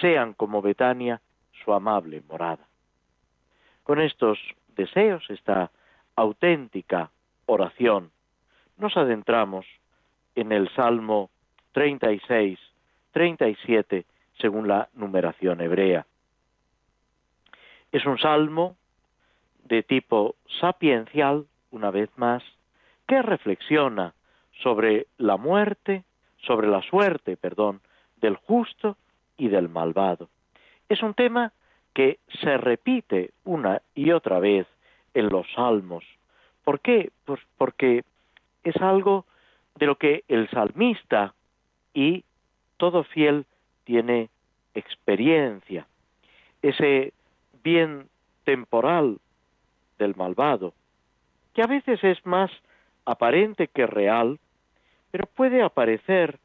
[0.00, 1.20] sean como Betania
[1.64, 2.66] su amable morada.
[3.82, 4.38] Con estos
[4.76, 5.70] deseos, esta
[6.16, 7.10] auténtica
[7.46, 8.10] oración,
[8.78, 9.66] nos adentramos
[10.34, 11.30] en el Salmo
[11.72, 12.58] 36,
[13.12, 14.06] 37,
[14.38, 16.06] según la numeración hebrea.
[17.92, 18.76] Es un salmo
[19.64, 22.42] de tipo sapiencial, una vez más,
[23.06, 24.14] que reflexiona
[24.62, 26.04] sobre la muerte,
[26.38, 27.80] sobre la suerte, perdón,
[28.20, 28.96] del justo
[29.36, 30.28] y del malvado.
[30.88, 31.52] Es un tema
[31.94, 34.66] que se repite una y otra vez
[35.14, 36.04] en los salmos.
[36.64, 37.10] ¿Por qué?
[37.24, 38.04] Pues porque
[38.64, 39.26] es algo
[39.76, 41.34] de lo que el salmista
[41.94, 42.24] y
[42.76, 43.46] todo fiel
[43.84, 44.30] tiene
[44.74, 45.86] experiencia.
[46.62, 47.12] Ese
[47.62, 48.08] bien
[48.44, 49.18] temporal
[50.02, 50.74] del malvado,
[51.54, 52.50] que a veces es más
[53.04, 54.38] aparente que real,
[55.10, 56.38] pero puede aparecer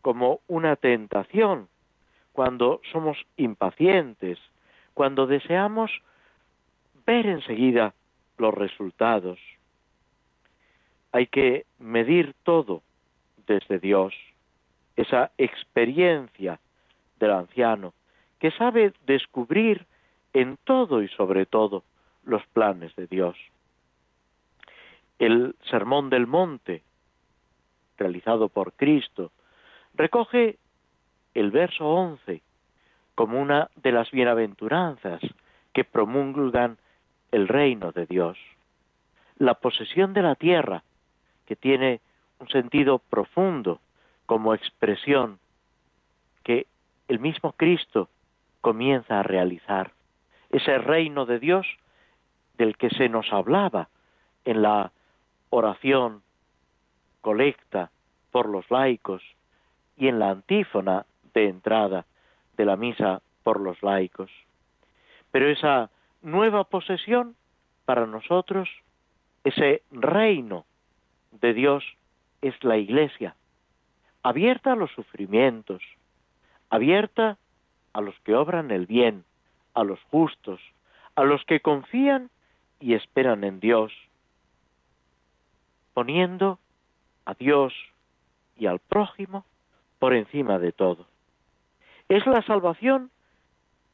[0.00, 1.68] como una tentación
[2.32, 4.38] cuando somos impacientes,
[4.94, 5.90] cuando deseamos
[7.04, 7.94] ver enseguida
[8.38, 9.38] los resultados.
[11.12, 12.82] Hay que medir todo
[13.46, 14.14] desde Dios,
[14.94, 16.60] esa experiencia
[17.18, 17.92] del anciano,
[18.38, 19.86] que sabe descubrir
[20.32, 21.82] en todo y sobre todo
[22.30, 23.36] los planes de Dios.
[25.18, 26.82] El Sermón del Monte,
[27.98, 29.32] realizado por Cristo,
[29.94, 30.56] recoge
[31.34, 32.42] el verso 11
[33.14, 35.20] como una de las bienaventuranzas
[35.72, 36.78] que promulgan
[37.32, 38.38] el reino de Dios.
[39.36, 40.82] La posesión de la tierra,
[41.46, 42.00] que tiene
[42.38, 43.80] un sentido profundo
[44.26, 45.38] como expresión
[46.44, 46.66] que
[47.08, 48.08] el mismo Cristo
[48.60, 49.92] comienza a realizar.
[50.50, 51.66] Ese reino de Dios
[52.60, 53.88] del que se nos hablaba
[54.44, 54.92] en la
[55.48, 56.22] oración
[57.22, 57.90] colecta
[58.30, 59.22] por los laicos
[59.96, 62.04] y en la antífona de entrada
[62.58, 64.30] de la misa por los laicos.
[65.30, 65.88] Pero esa
[66.20, 67.34] nueva posesión
[67.86, 68.68] para nosotros,
[69.42, 70.66] ese reino
[71.40, 71.82] de Dios
[72.42, 73.36] es la Iglesia,
[74.22, 75.82] abierta a los sufrimientos,
[76.68, 77.38] abierta
[77.94, 79.24] a los que obran el bien,
[79.72, 80.60] a los justos,
[81.14, 82.28] a los que confían
[82.80, 83.92] y esperan en Dios,
[85.94, 86.58] poniendo
[87.26, 87.74] a Dios
[88.56, 89.44] y al prójimo
[89.98, 91.06] por encima de todo.
[92.08, 93.10] Es la salvación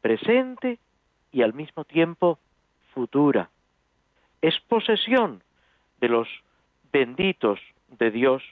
[0.01, 0.78] presente
[1.32, 2.39] y al mismo tiempo
[2.95, 3.51] futura.
[4.41, 5.43] Es posesión
[6.01, 6.28] de los
[6.93, 7.61] benditos
[7.99, 8.43] de Dios,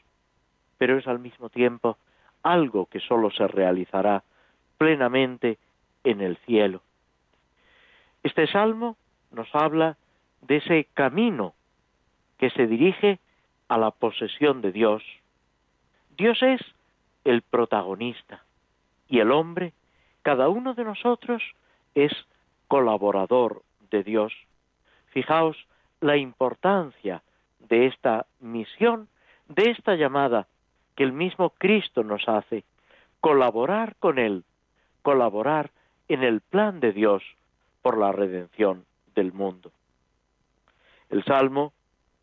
[0.77, 1.97] pero es al mismo tiempo
[2.43, 4.23] algo que sólo se realizará
[4.77, 5.59] plenamente
[6.03, 6.83] en el cielo.
[8.23, 8.97] Este salmo
[9.31, 9.97] nos habla
[10.47, 11.55] de ese camino
[12.39, 13.19] que se dirige
[13.69, 15.03] a la posesión de Dios.
[16.17, 16.61] Dios es
[17.25, 18.45] el protagonista
[19.09, 19.73] y el hombre,
[20.23, 21.43] cada uno de nosotros,
[21.95, 22.13] es
[22.69, 24.33] colaborador de Dios.
[25.09, 25.57] Fijaos
[26.01, 27.23] la importancia
[27.61, 29.09] de esta misión,
[29.49, 30.47] de esta llamada
[30.97, 32.65] que el mismo Cristo nos hace,
[33.21, 34.45] colaborar con Él,
[35.03, 35.71] colaborar
[36.09, 37.23] en el plan de Dios
[37.83, 38.85] por la redención
[39.15, 39.71] del mundo.
[41.15, 41.73] El Salmo,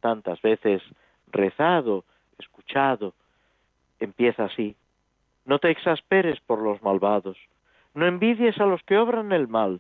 [0.02, 0.82] tantas veces
[1.28, 2.04] rezado,
[2.38, 3.14] escuchado,
[4.02, 4.76] empieza así.
[5.46, 7.38] No te exasperes por los malvados,
[7.94, 9.80] no envidies a los que obran el mal,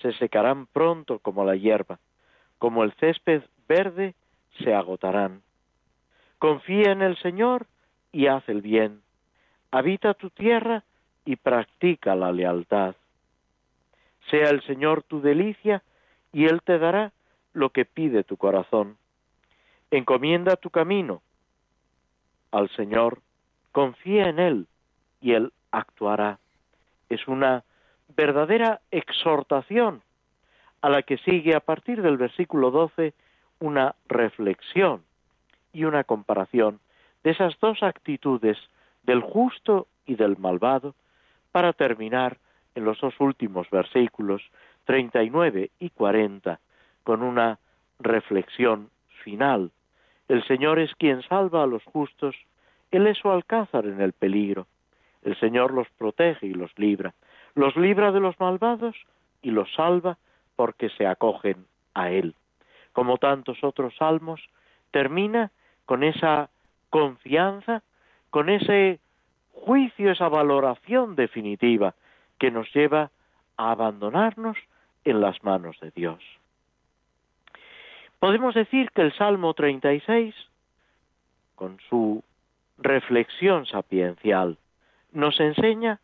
[0.00, 1.98] se secarán pronto como la hierba,
[2.56, 4.14] como el césped verde
[4.64, 5.42] se agotarán.
[6.38, 7.66] Confía en el Señor
[8.10, 9.02] y haz el bien.
[9.70, 10.84] Habita tu tierra
[11.26, 12.94] y practica la lealtad.
[14.30, 15.82] Sea el Señor tu delicia
[16.32, 17.12] y Él te dará
[17.60, 18.96] lo que pide tu corazón.
[19.90, 21.22] Encomienda tu camino
[22.50, 23.20] al Señor,
[23.70, 24.66] confía en Él
[25.20, 26.38] y Él actuará.
[27.08, 27.62] Es una
[28.16, 30.02] verdadera exhortación
[30.80, 33.12] a la que sigue a partir del versículo 12
[33.60, 35.02] una reflexión
[35.72, 36.80] y una comparación
[37.22, 38.56] de esas dos actitudes
[39.02, 40.94] del justo y del malvado
[41.52, 42.38] para terminar
[42.74, 44.42] en los dos últimos versículos
[44.86, 46.58] 39 y 40
[47.10, 47.58] con una
[47.98, 48.88] reflexión
[49.24, 49.72] final.
[50.28, 52.36] El Señor es quien salva a los justos,
[52.92, 54.68] Él es su alcázar en el peligro.
[55.24, 57.12] El Señor los protege y los libra,
[57.56, 58.94] los libra de los malvados
[59.42, 60.18] y los salva
[60.54, 62.36] porque se acogen a Él.
[62.92, 64.40] Como tantos otros salmos,
[64.92, 65.50] termina
[65.86, 66.48] con esa
[66.90, 67.82] confianza,
[68.30, 69.00] con ese
[69.52, 71.92] juicio, esa valoración definitiva
[72.38, 73.10] que nos lleva
[73.56, 74.56] a abandonarnos
[75.04, 76.39] en las manos de Dios.
[78.20, 80.34] Podemos decir que el Salmo 36,
[81.54, 82.22] con su
[82.76, 84.58] reflexión sapiencial,
[85.10, 86.00] nos enseña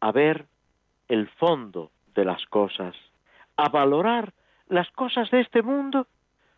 [0.00, 0.46] a ver
[1.08, 2.94] el fondo de las cosas,
[3.56, 4.32] a valorar
[4.68, 6.06] las cosas de este mundo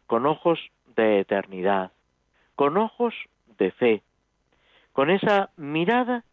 [0.07, 0.59] con ojos
[0.97, 1.93] de eternidad,
[2.55, 3.15] con ojos
[3.57, 4.03] de fe,
[4.93, 6.25] con esa mirada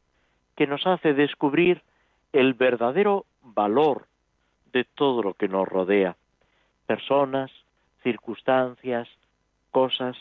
[0.58, 1.84] que nos hace descubrir
[2.34, 4.08] el verdadero valor
[4.74, 6.18] de todo lo que nos rodea,
[6.86, 7.50] personas,
[8.08, 9.10] circunstancias,
[9.72, 10.16] cosas.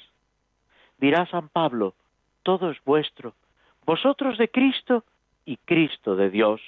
[0.98, 1.94] Dirá San Pablo,
[2.42, 3.34] todo es vuestro,
[3.84, 5.04] vosotros de Cristo
[5.44, 6.60] y Cristo de Dios.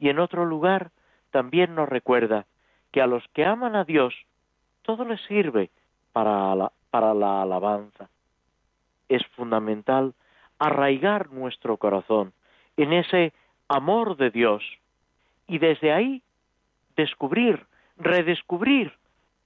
[0.00, 0.90] Y en otro lugar
[1.30, 2.46] también nos recuerda
[2.90, 4.14] que a los que aman a Dios
[4.82, 5.70] todo les sirve
[6.12, 8.08] para la, para la alabanza.
[9.08, 10.14] Es fundamental
[10.58, 12.32] arraigar nuestro corazón
[12.76, 13.32] en ese
[13.68, 14.64] amor de Dios
[15.46, 16.22] y desde ahí
[16.96, 17.66] descubrir,
[17.96, 18.92] redescubrir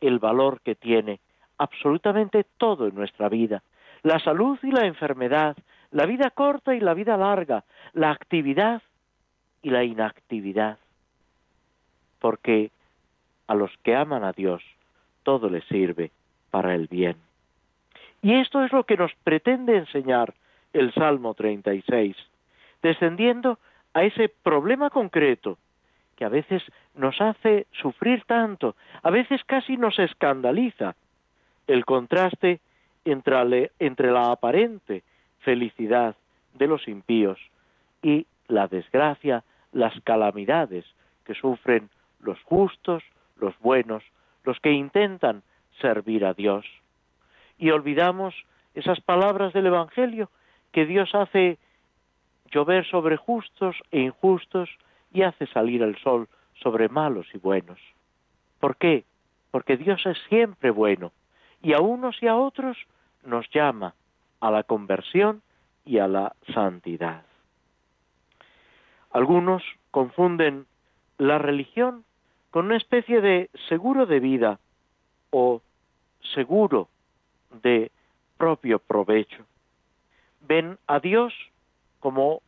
[0.01, 1.21] el valor que tiene
[1.59, 3.63] absolutamente todo en nuestra vida,
[4.03, 5.57] la salud y la enfermedad,
[5.91, 8.83] la vida corta y la vida larga, la actividad
[9.63, 10.79] y la inactividad.
[12.19, 12.71] Porque
[13.47, 14.63] a los que aman a Dios
[15.23, 16.11] todo les sirve
[16.51, 17.17] para el bien.
[18.23, 20.35] Y esto es lo que nos pretende enseñar
[20.73, 22.17] el Salmo 36,
[22.83, 23.59] descendiendo
[23.95, 25.59] a ese problema concreto
[26.21, 26.62] que a veces
[26.95, 30.95] nos hace sufrir tanto, a veces casi nos escandaliza,
[31.66, 32.61] el contraste
[33.07, 35.03] entre, entre la aparente
[35.39, 36.14] felicidad
[36.53, 37.39] de los impíos
[38.03, 40.85] y la desgracia, las calamidades
[41.25, 43.03] que sufren los justos,
[43.39, 44.05] los buenos,
[44.45, 45.43] los que intentan
[45.81, 46.66] servir a Dios.
[47.57, 48.35] Y olvidamos
[48.75, 50.29] esas palabras del Evangelio
[50.71, 51.57] que Dios hace
[52.51, 54.68] llover sobre justos e injustos
[55.13, 56.29] y hace salir el sol
[56.63, 57.79] sobre malos y buenos.
[58.59, 59.05] ¿Por qué?
[59.51, 61.13] Porque Dios es siempre bueno
[61.63, 62.77] y a unos y a otros
[63.25, 63.95] nos llama
[64.41, 65.43] a la conversión
[65.85, 67.25] y a la santidad.
[69.11, 70.67] Algunos confunden
[71.19, 72.05] la religión
[72.51, 74.59] con una especie de seguro de vida
[75.31, 75.63] o
[76.35, 76.89] seguro
[77.63, 77.91] de
[78.39, 79.45] propio provecho.
[80.41, 81.35] Ven a Dios
[81.99, 82.41] como,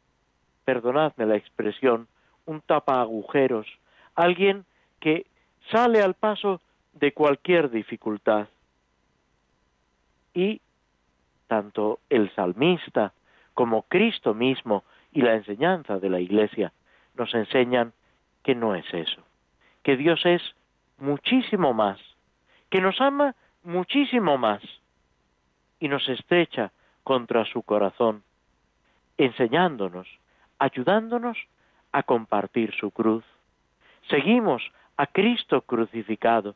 [0.65, 2.09] perdonadme la expresión,
[2.47, 3.66] un tapa agujeros,
[4.14, 4.64] alguien
[5.01, 5.26] que
[5.70, 6.61] sale al paso
[6.93, 8.49] de cualquier dificultad.
[10.34, 10.61] Y
[11.47, 13.12] tanto el salmista
[13.55, 16.72] como Cristo mismo y la enseñanza de la Iglesia
[17.14, 17.93] nos enseñan
[18.43, 19.22] que no es eso,
[19.82, 20.43] que Dios es
[20.99, 21.99] muchísimo más,
[22.70, 24.62] que nos ama muchísimo más
[25.78, 26.72] y nos estrecha
[27.05, 28.22] contra su corazón,
[29.18, 30.09] enseñándonos,
[30.59, 31.36] ayudándonos
[31.93, 33.24] a compartir su cruz.
[34.09, 34.62] Seguimos
[34.97, 36.55] a Cristo crucificado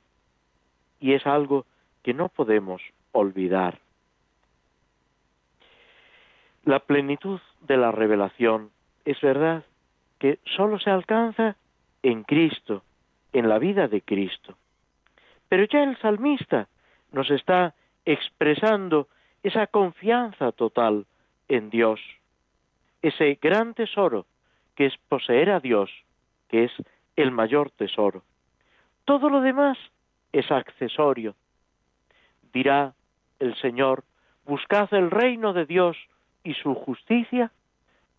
[1.00, 1.66] y es algo
[2.02, 2.82] que no podemos
[3.12, 3.78] olvidar.
[6.64, 8.70] La plenitud de la revelación
[9.04, 9.64] es verdad
[10.18, 11.56] que sólo se alcanza
[12.02, 12.82] en Cristo,
[13.32, 14.56] en la vida de Cristo.
[15.48, 16.68] Pero ya el salmista
[17.12, 17.74] nos está
[18.04, 19.08] expresando
[19.42, 21.06] esa confianza total
[21.48, 22.00] en Dios,
[23.02, 24.26] ese gran tesoro
[24.76, 25.90] que es poseer a Dios,
[26.48, 26.72] que es
[27.16, 28.22] el mayor tesoro.
[29.04, 29.78] Todo lo demás
[30.32, 31.34] es accesorio.
[32.52, 32.94] Dirá
[33.40, 34.04] el Señor,
[34.44, 35.96] buscad el reino de Dios
[36.44, 37.50] y su justicia,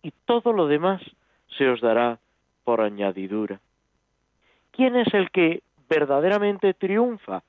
[0.02, 1.00] y todo lo demás
[1.56, 2.18] se os dará
[2.64, 3.60] por añadidura.
[4.72, 7.42] ¿Quién es el que verdaderamente triunfa?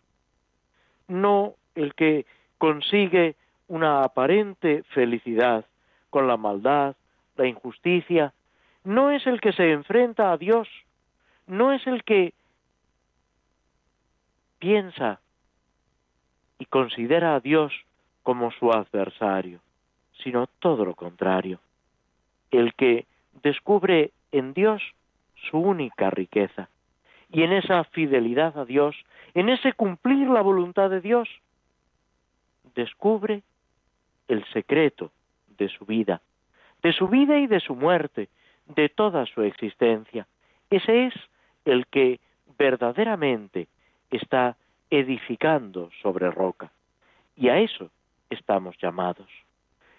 [1.07, 2.26] No el que
[2.57, 3.36] consigue
[3.68, 5.66] una aparente felicidad
[6.10, 6.95] con la maldad,
[7.38, 8.34] la injusticia,
[8.84, 10.68] no es el que se enfrenta a Dios,
[11.48, 12.34] no es el que
[14.60, 15.20] piensa
[16.60, 17.74] y considera a Dios
[18.24, 19.60] como su adversario,
[20.24, 21.60] sino todo lo contrario.
[22.52, 23.06] El que
[23.42, 24.82] descubre en Dios
[25.50, 26.70] su única riqueza.
[27.32, 28.96] Y en esa fidelidad a Dios,
[29.34, 31.30] en ese cumplir la voluntad de Dios,
[32.76, 33.44] descubre
[34.28, 35.12] el secreto
[35.58, 36.22] de su vida,
[36.82, 38.30] de su vida y de su muerte,
[38.70, 40.28] de toda su existencia.
[40.70, 41.13] Ese es
[41.65, 42.20] el que
[42.57, 43.67] verdaderamente
[44.09, 44.55] está
[44.89, 46.72] edificando sobre roca.
[47.36, 47.89] Y a eso
[48.30, 49.28] estamos llamados.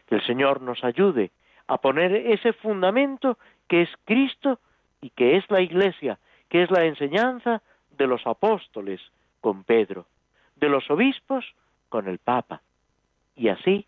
[0.06, 1.30] Que el Señor nos ayude
[1.66, 4.58] a poner ese fundamento que es Cristo
[5.00, 6.18] y que es la Iglesia,
[6.48, 7.62] que es la enseñanza
[7.96, 9.00] de los apóstoles
[9.40, 10.06] con Pedro,
[10.56, 11.44] de los obispos
[11.88, 12.60] con el Papa,
[13.36, 13.86] y así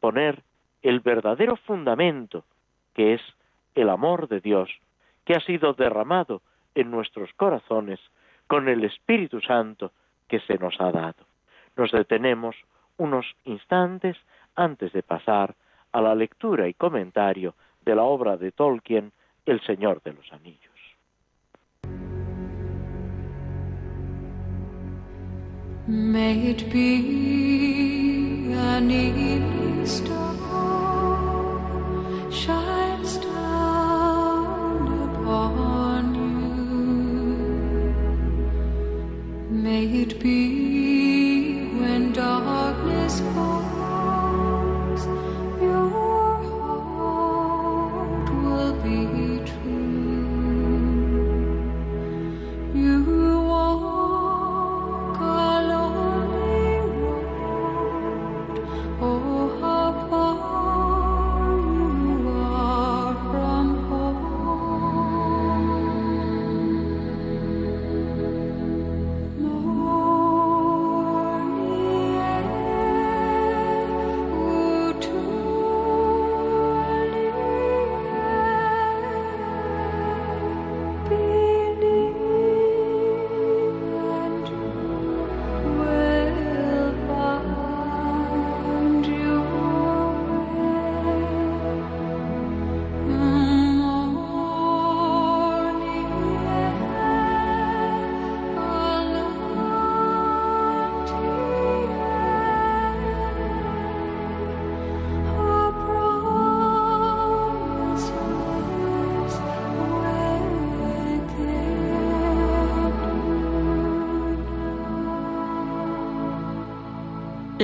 [0.00, 0.42] poner
[0.82, 2.44] el verdadero fundamento
[2.94, 3.20] que es
[3.76, 4.70] el amor de Dios,
[5.24, 6.42] que ha sido derramado
[6.74, 8.00] en nuestros corazones
[8.48, 9.92] con el Espíritu Santo
[10.26, 11.26] que se nos ha dado.
[11.76, 12.56] Nos detenemos
[12.96, 14.16] unos instantes
[14.56, 15.54] antes de pasar
[15.92, 17.54] a la lectura y comentario
[17.84, 19.12] de la obra de Tolkien,
[19.44, 20.66] El Señor de los Anillos.
[35.26, 36.24] Upon you.
[39.50, 40.75] May it be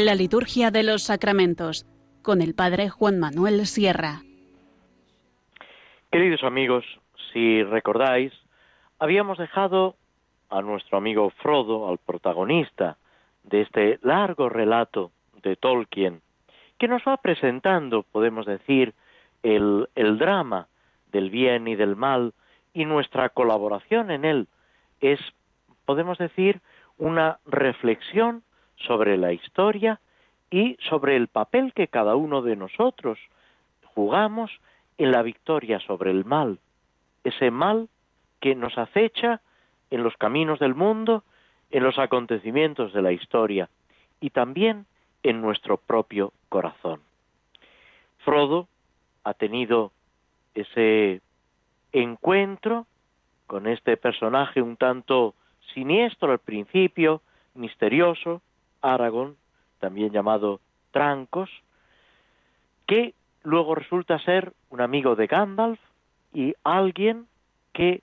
[0.04, 1.86] La liturgia de los sacramentos
[2.22, 4.22] con el Padre Juan Manuel Sierra.
[6.10, 6.84] Queridos amigos,
[7.32, 8.32] si recordáis,
[8.98, 9.94] habíamos dejado
[10.50, 12.96] a nuestro amigo Frodo, al protagonista
[13.44, 16.20] de este largo relato de Tolkien,
[16.78, 18.94] que nos va presentando, podemos decir,
[19.44, 20.66] el, el drama
[21.12, 22.34] del bien y del mal
[22.74, 24.48] y nuestra colaboración en él
[25.00, 25.20] es,
[25.84, 26.60] podemos decir,
[26.98, 28.42] una reflexión
[28.86, 30.00] sobre la historia
[30.50, 33.18] y sobre el papel que cada uno de nosotros
[33.94, 34.50] jugamos
[34.98, 36.58] en la victoria sobre el mal,
[37.24, 37.88] ese mal
[38.40, 39.40] que nos acecha
[39.90, 41.22] en los caminos del mundo,
[41.70, 43.68] en los acontecimientos de la historia
[44.20, 44.86] y también
[45.22, 47.00] en nuestro propio corazón.
[48.18, 48.68] Frodo
[49.24, 49.92] ha tenido
[50.54, 51.20] ese
[51.92, 52.86] encuentro
[53.46, 55.34] con este personaje un tanto
[55.74, 57.22] siniestro al principio,
[57.54, 58.42] misterioso,
[58.82, 59.36] Aragón,
[59.78, 60.60] también llamado
[60.90, 61.50] Trancos,
[62.86, 65.80] que luego resulta ser un amigo de Gandalf
[66.34, 67.26] y alguien
[67.72, 68.02] que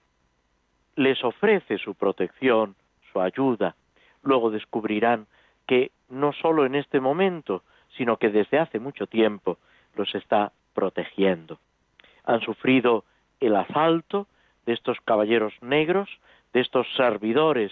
[0.96, 2.76] les ofrece su protección,
[3.12, 3.76] su ayuda.
[4.24, 5.28] Luego descubrirán
[5.68, 7.64] que no solo en este momento,
[7.96, 9.58] sino que desde hace mucho tiempo
[9.96, 11.60] los está protegiendo.
[12.26, 13.04] Han sufrido
[13.40, 14.28] el asalto
[14.66, 16.10] de estos caballeros negros,
[16.54, 17.72] de estos servidores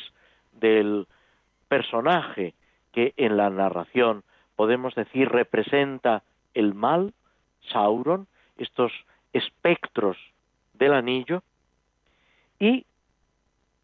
[0.53, 1.07] del
[1.67, 2.53] personaje
[2.97, 4.23] que en la narración
[4.55, 6.23] podemos decir representa
[6.55, 7.13] el mal,
[7.71, 8.25] Sauron,
[8.57, 8.91] estos
[9.33, 10.17] espectros
[10.73, 11.43] del anillo,
[12.59, 12.87] y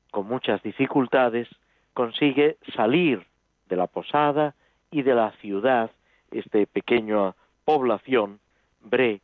[0.09, 1.47] con muchas dificultades
[1.93, 3.24] consigue salir
[3.70, 4.55] de la posada
[4.89, 5.91] y de la ciudad,
[6.32, 7.36] esta pequeña
[7.66, 8.39] población,
[8.82, 9.22] Bre,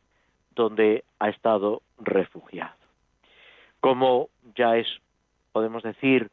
[0.54, 2.76] donde ha estado refugiado.
[3.80, 4.86] Como ya es,
[5.50, 6.30] podemos decir,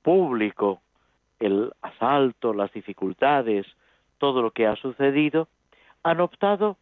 [0.00, 0.80] público
[1.40, 3.66] el asalto, las dificultades,
[4.18, 5.48] todo lo que ha sucedido,
[6.02, 6.76] han optado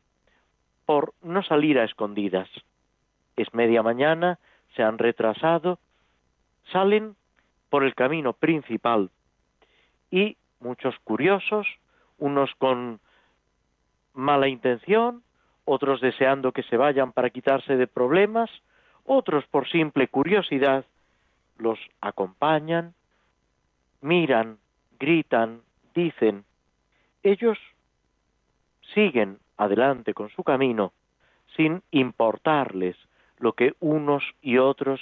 [0.86, 2.48] por no salir a escondidas.
[3.36, 4.38] Es media mañana,
[4.76, 5.78] se han retrasado,
[6.72, 7.16] salen
[7.70, 9.10] por el camino principal
[10.10, 11.66] y muchos curiosos,
[12.18, 13.00] unos con
[14.12, 15.22] mala intención,
[15.64, 18.50] otros deseando que se vayan para quitarse de problemas,
[19.04, 20.84] otros por simple curiosidad,
[21.58, 22.94] los acompañan,
[24.04, 24.58] miran,
[25.00, 25.62] gritan,
[25.94, 26.44] dicen.
[27.22, 27.58] Ellos
[28.92, 30.92] siguen adelante con su camino
[31.56, 32.96] sin importarles
[33.38, 35.00] lo que unos y otros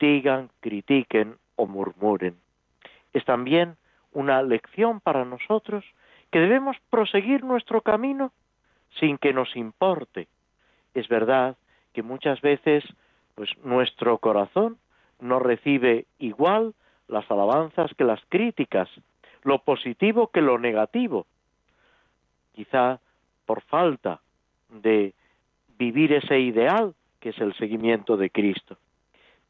[0.00, 2.36] digan, critiquen o murmuren.
[3.12, 3.76] Es también
[4.12, 5.84] una lección para nosotros
[6.30, 8.32] que debemos proseguir nuestro camino
[8.98, 10.26] sin que nos importe.
[10.94, 11.58] Es verdad
[11.92, 12.82] que muchas veces
[13.34, 14.78] pues nuestro corazón
[15.20, 16.74] no recibe igual
[17.08, 18.88] las alabanzas que las críticas,
[19.42, 21.26] lo positivo que lo negativo.
[22.54, 23.00] Quizá
[23.46, 24.20] por falta
[24.68, 25.14] de
[25.78, 28.76] vivir ese ideal que es el seguimiento de Cristo.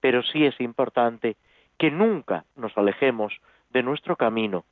[0.01, 1.37] Pero sí es importante
[1.77, 3.33] que nunca nos alejemos
[3.71, 4.65] de nuestro camino.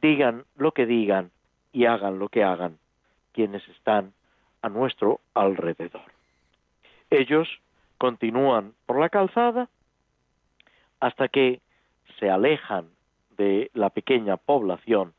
[0.00, 1.30] Digan lo que digan
[1.72, 2.78] y hagan lo que hagan
[3.32, 4.12] quienes están
[4.60, 6.02] a nuestro alrededor.
[7.10, 7.48] Ellos
[7.98, 9.68] continúan por la calzada
[11.00, 11.60] hasta que
[12.22, 12.86] se alejan
[13.36, 15.12] de la pequeña población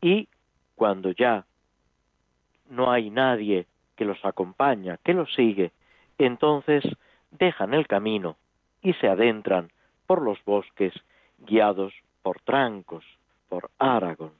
[0.00, 0.26] y
[0.74, 1.46] cuando ya
[2.68, 5.70] no hay nadie que los acompaña, que los sigue,
[6.18, 6.82] entonces
[7.30, 8.34] dejan el camino
[8.82, 9.70] y se adentran
[10.08, 10.92] por los bosques
[11.38, 13.04] guiados por trancos,
[13.48, 14.32] por Aragón.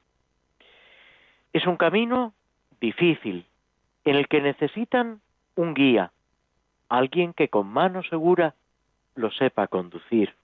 [1.52, 2.34] Es un camino
[2.80, 3.46] difícil
[4.04, 5.20] en el que necesitan
[5.54, 6.10] un guía,
[6.88, 8.56] alguien que con mano segura
[9.14, 10.34] lo sepa conducir.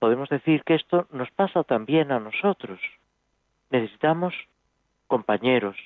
[0.00, 2.80] Podemos decir que esto nos pasa también a nosotros.
[3.68, 4.34] Necesitamos
[5.06, 5.76] compañeros.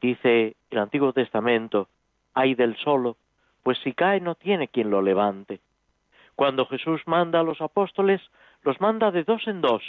[0.00, 1.88] Dice el Antiguo Testamento,
[2.34, 3.16] hay del solo,
[3.62, 5.60] pues si cae no tiene quien lo levante.
[6.34, 8.20] Cuando Jesús manda a los apóstoles,
[8.62, 9.82] los manda de dos en dos.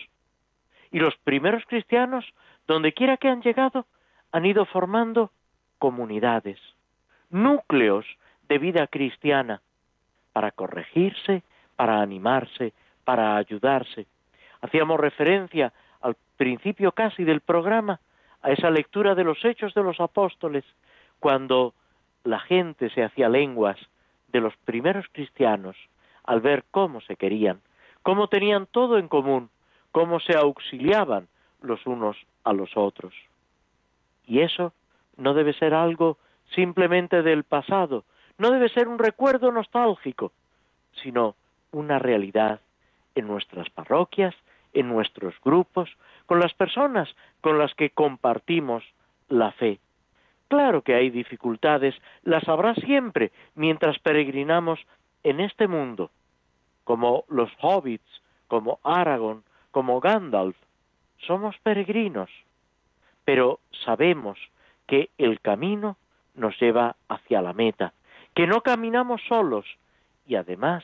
[0.91, 2.23] Y los primeros cristianos,
[2.67, 3.87] donde quiera que han llegado,
[4.31, 5.31] han ido formando
[5.79, 6.59] comunidades,
[7.31, 8.05] núcleos
[8.47, 9.61] de vida cristiana,
[10.33, 11.41] para corregirse,
[11.79, 12.73] para animarse,
[13.05, 14.05] para ayudarse.
[14.59, 15.71] Hacíamos referencia
[16.01, 18.01] al principio casi del programa
[18.41, 20.65] a esa lectura de los hechos de los apóstoles,
[21.21, 21.73] cuando
[22.25, 23.77] la gente se hacía lenguas
[24.27, 25.77] de los primeros cristianos
[26.25, 27.61] al ver cómo se querían,
[28.03, 29.49] cómo tenían todo en común,
[29.93, 31.29] cómo se auxiliaban
[31.61, 33.13] los unos a los otros.
[34.27, 34.73] Y eso
[35.15, 36.17] no debe ser algo
[36.53, 38.03] simplemente del pasado,
[38.37, 40.33] no debe ser un recuerdo nostálgico,
[41.01, 41.35] sino
[41.71, 42.61] una realidad
[43.15, 44.35] en nuestras parroquias,
[44.73, 45.89] en nuestros grupos,
[46.25, 47.09] con las personas
[47.41, 48.83] con las que compartimos
[49.27, 49.79] la fe.
[50.47, 54.79] Claro que hay dificultades, las habrá siempre mientras peregrinamos
[55.23, 56.11] en este mundo,
[56.83, 60.55] como los hobbits, como Aragorn, como Gandalf.
[61.19, 62.29] Somos peregrinos,
[63.25, 64.39] pero sabemos
[64.87, 65.97] que el camino
[66.33, 67.93] nos lleva hacia la meta,
[68.33, 69.65] que no caminamos solos
[70.25, 70.83] y además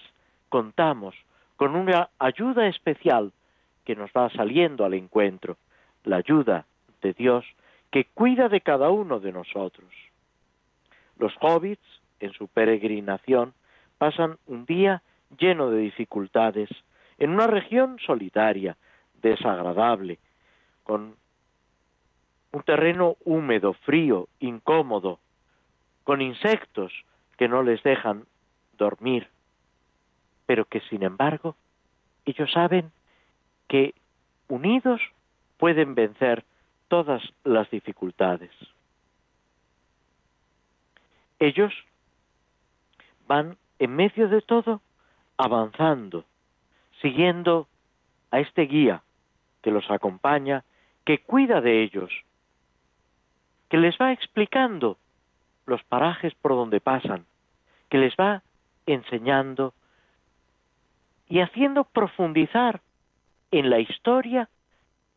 [0.50, 1.16] contamos
[1.56, 3.32] con una ayuda especial
[3.84, 5.58] que nos va saliendo al encuentro,
[6.04, 6.66] la ayuda
[7.02, 7.46] de Dios
[7.92, 9.90] que cuida de cada uno de nosotros.
[11.18, 11.86] Los hobbits,
[12.20, 13.54] en su peregrinación,
[13.98, 15.02] pasan un día
[15.38, 16.70] lleno de dificultades,
[17.18, 18.76] en una región solitaria,
[19.22, 20.20] desagradable,
[20.84, 21.16] con
[22.52, 25.20] un terreno húmedo, frío, incómodo,
[26.04, 26.92] con insectos
[27.38, 28.26] que no les dejan
[28.78, 29.28] dormir,
[30.46, 31.56] pero que sin embargo
[32.26, 32.92] ellos saben
[33.68, 33.94] que
[34.48, 35.02] unidos
[35.58, 36.44] pueden vencer
[36.88, 38.52] todas las dificultades.
[41.40, 41.74] Ellos
[43.28, 44.82] van en medio de todo
[45.38, 46.24] avanzando,
[47.02, 47.68] siguiendo
[48.32, 49.02] a este guía
[49.62, 50.64] que los acompaña,
[51.06, 52.12] que cuida de ellos,
[53.70, 54.98] que les va explicando
[55.66, 57.26] los parajes por donde pasan,
[57.90, 58.44] que les va
[58.86, 59.74] enseñando
[61.28, 62.82] y haciendo profundizar
[63.52, 64.50] en la historia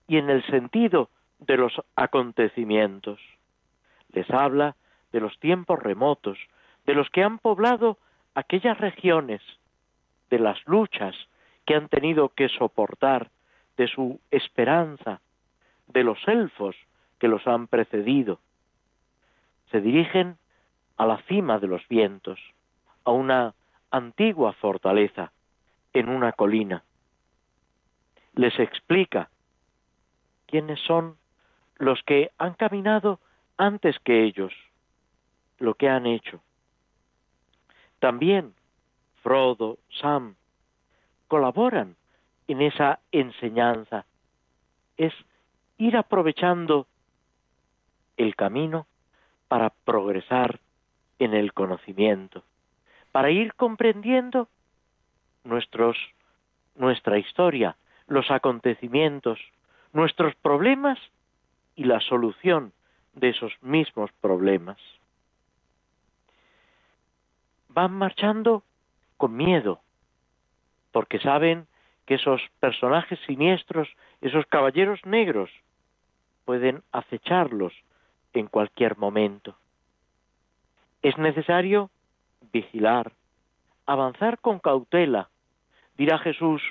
[0.06, 3.20] y en el sentido de los acontecimientos.
[4.12, 4.76] Les habla
[5.12, 6.38] de los tiempos remotos,
[6.86, 7.98] de los que han poblado
[8.34, 9.42] aquellas regiones,
[10.30, 11.14] de las luchas
[11.66, 13.30] que han tenido que soportar,
[13.76, 15.20] de su esperanza,
[15.86, 16.74] de los elfos
[17.18, 18.40] que los han precedido.
[19.70, 20.38] Se dirigen
[20.96, 22.40] a la cima de los vientos,
[23.04, 23.54] a una
[23.90, 25.32] antigua fortaleza
[25.92, 26.84] en una colina.
[28.34, 29.30] Les explica
[30.46, 31.16] quiénes son
[31.76, 33.20] los que han caminado
[33.56, 34.52] antes que ellos,
[35.58, 36.40] lo que han hecho.
[37.98, 38.54] También
[39.22, 40.36] Frodo, Sam,
[41.26, 41.96] colaboran
[42.46, 44.06] en esa enseñanza.
[44.96, 45.12] Es
[45.76, 46.86] ir aprovechando
[48.16, 48.86] el camino
[49.48, 50.60] para progresar
[51.18, 52.42] en el conocimiento,
[53.12, 54.48] para ir comprendiendo
[55.44, 55.96] nuestros,
[56.74, 57.76] nuestra historia,
[58.06, 59.38] los acontecimientos,
[59.92, 60.98] nuestros problemas
[61.76, 62.72] y la solución
[63.14, 64.78] de esos mismos problemas.
[67.68, 68.64] Van marchando
[69.16, 69.80] con miedo,
[70.92, 71.66] porque saben
[72.06, 73.88] que esos personajes siniestros,
[74.20, 75.50] esos caballeros negros,
[76.44, 77.74] pueden acecharlos
[78.32, 79.56] en cualquier momento.
[81.02, 81.90] Es necesario
[82.52, 83.12] vigilar,
[83.88, 85.30] avanzar con cautela.
[85.96, 86.62] Dirá Jesús,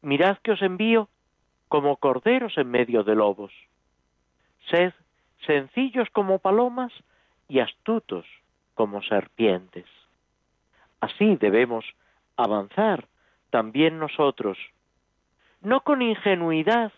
[0.00, 1.08] mirad que os envío
[1.68, 3.52] como corderos en medio de lobos.
[4.70, 4.94] Sed
[5.46, 6.92] sencillos como palomas
[7.46, 8.24] y astutos
[8.74, 9.84] como serpientes.
[11.00, 11.84] Así debemos
[12.36, 13.06] avanzar
[13.50, 14.56] también nosotros,
[15.60, 16.90] no con ingenuidad,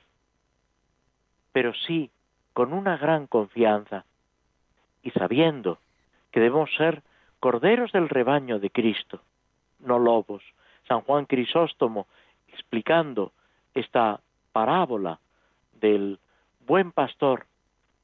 [1.53, 2.13] pero sí
[2.53, 4.05] con una gran confianza
[5.03, 5.81] y sabiendo
[6.31, 7.03] que debemos ser
[7.41, 9.21] corderos del rebaño de Cristo,
[9.85, 10.43] no lobos.
[10.89, 12.07] San Juan Crisóstomo,
[12.49, 13.33] explicando
[13.75, 14.21] esta
[14.53, 15.19] parábola
[15.81, 16.19] del
[16.67, 17.47] buen pastor,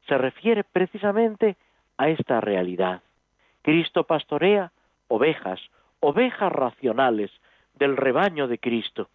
[0.07, 1.57] se refiere precisamente
[1.97, 3.03] a esta realidad.
[3.62, 4.72] Cristo pastorea
[5.09, 5.61] ovejas,
[6.01, 7.31] ovejas racionales
[7.74, 9.09] del rebaño de Cristo,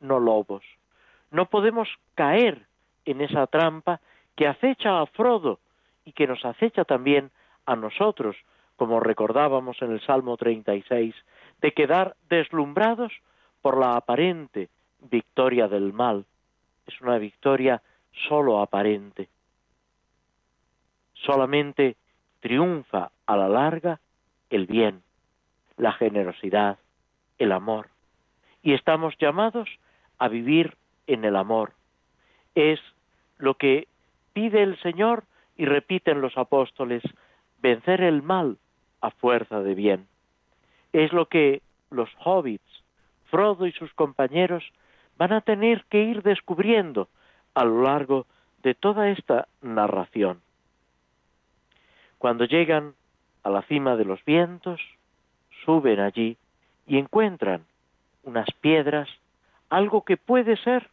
[0.00, 0.62] no lobos.
[1.30, 2.66] No podemos caer
[3.04, 4.00] en esa trampa
[4.36, 5.58] que acecha a Frodo
[6.04, 7.30] y que nos acecha también
[7.66, 8.36] a nosotros,
[8.76, 11.14] como recordábamos en el Salmo 36,
[11.60, 13.12] de quedar deslumbrados
[13.62, 14.68] por la aparente
[15.00, 16.24] victoria del mal.
[16.86, 17.82] Es una victoria
[18.28, 19.28] solo aparente.
[21.14, 21.96] Solamente
[22.40, 24.00] triunfa a la larga
[24.50, 25.02] el bien,
[25.76, 26.78] la generosidad,
[27.38, 27.88] el amor.
[28.62, 29.68] Y estamos llamados
[30.18, 31.72] a vivir en el amor.
[32.54, 32.80] Es
[33.36, 33.88] lo que
[34.32, 35.24] pide el Señor
[35.56, 37.02] y repiten los apóstoles,
[37.60, 38.58] vencer el mal
[39.00, 40.07] a fuerza de bien.
[40.98, 42.82] Es lo que los hobbits,
[43.30, 44.64] Frodo y sus compañeros,
[45.16, 47.06] van a tener que ir descubriendo
[47.54, 48.26] a lo largo
[48.64, 50.40] de toda esta narración.
[52.18, 52.94] Cuando llegan
[53.44, 54.80] a la cima de los vientos,
[55.64, 56.36] suben allí
[56.88, 57.64] y encuentran
[58.24, 59.08] unas piedras,
[59.70, 60.90] algo que puede ser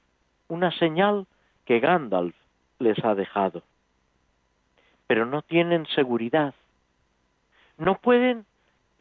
[0.49, 1.25] una señal
[1.65, 2.35] que Gandalf
[2.77, 3.63] les ha dejado.
[5.07, 6.53] Pero no tienen seguridad,
[7.79, 8.45] no pueden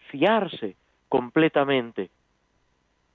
[0.08, 0.76] fiarse
[1.14, 2.10] completamente,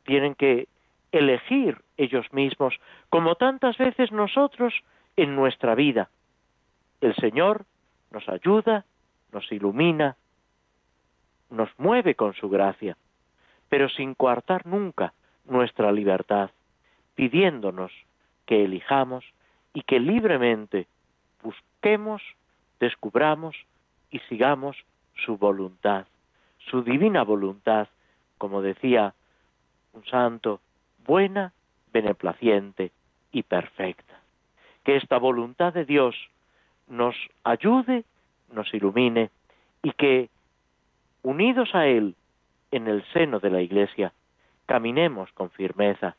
[0.06, 0.70] tienen que
[1.12, 2.74] elegir ellos mismos,
[3.10, 4.74] como tantas veces nosotros
[5.18, 6.10] en nuestra vida.
[7.02, 7.66] El Señor
[8.12, 8.86] nos ayuda,
[9.34, 10.16] nos ilumina,
[11.50, 12.96] nos mueve con su gracia,
[13.68, 15.12] pero sin coartar nunca
[15.44, 16.52] nuestra libertad,
[17.16, 17.92] pidiéndonos
[18.46, 19.26] que elijamos
[19.74, 20.88] y que libremente
[21.44, 22.22] busquemos,
[22.80, 23.58] descubramos
[24.10, 24.78] y sigamos
[25.16, 26.06] su voluntad,
[26.60, 27.88] su divina voluntad,
[28.38, 29.14] como decía
[29.94, 30.62] un santo,
[31.06, 31.54] buena,
[31.92, 32.92] beneplaciente
[33.32, 34.20] y perfecta.
[34.84, 36.16] Que esta voluntad de Dios
[36.88, 38.04] nos ayude,
[38.52, 39.30] nos ilumine
[39.84, 40.30] y que,
[41.24, 42.16] unidos a Él
[42.72, 44.14] en el seno de la Iglesia,
[44.66, 46.16] caminemos con firmeza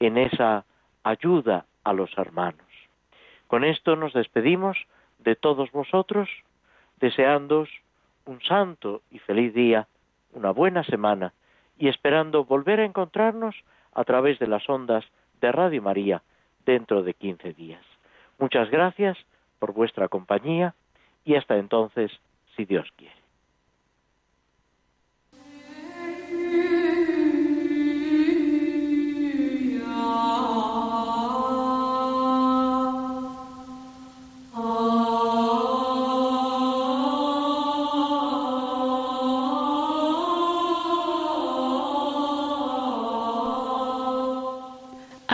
[0.00, 0.64] en esa
[1.02, 2.66] ayuda a los hermanos.
[3.46, 4.76] Con esto nos despedimos
[5.18, 6.28] de todos vosotros,
[7.00, 7.68] deseándoos
[8.28, 9.88] un santo y feliz día,
[10.34, 11.32] una buena semana
[11.78, 13.56] y esperando volver a encontrarnos
[13.94, 15.04] a través de las ondas
[15.40, 16.22] de Radio María
[16.66, 17.82] dentro de quince días.
[18.38, 19.16] Muchas gracias
[19.58, 20.74] por vuestra compañía
[21.24, 22.12] y hasta entonces,
[22.54, 23.17] si Dios quiere.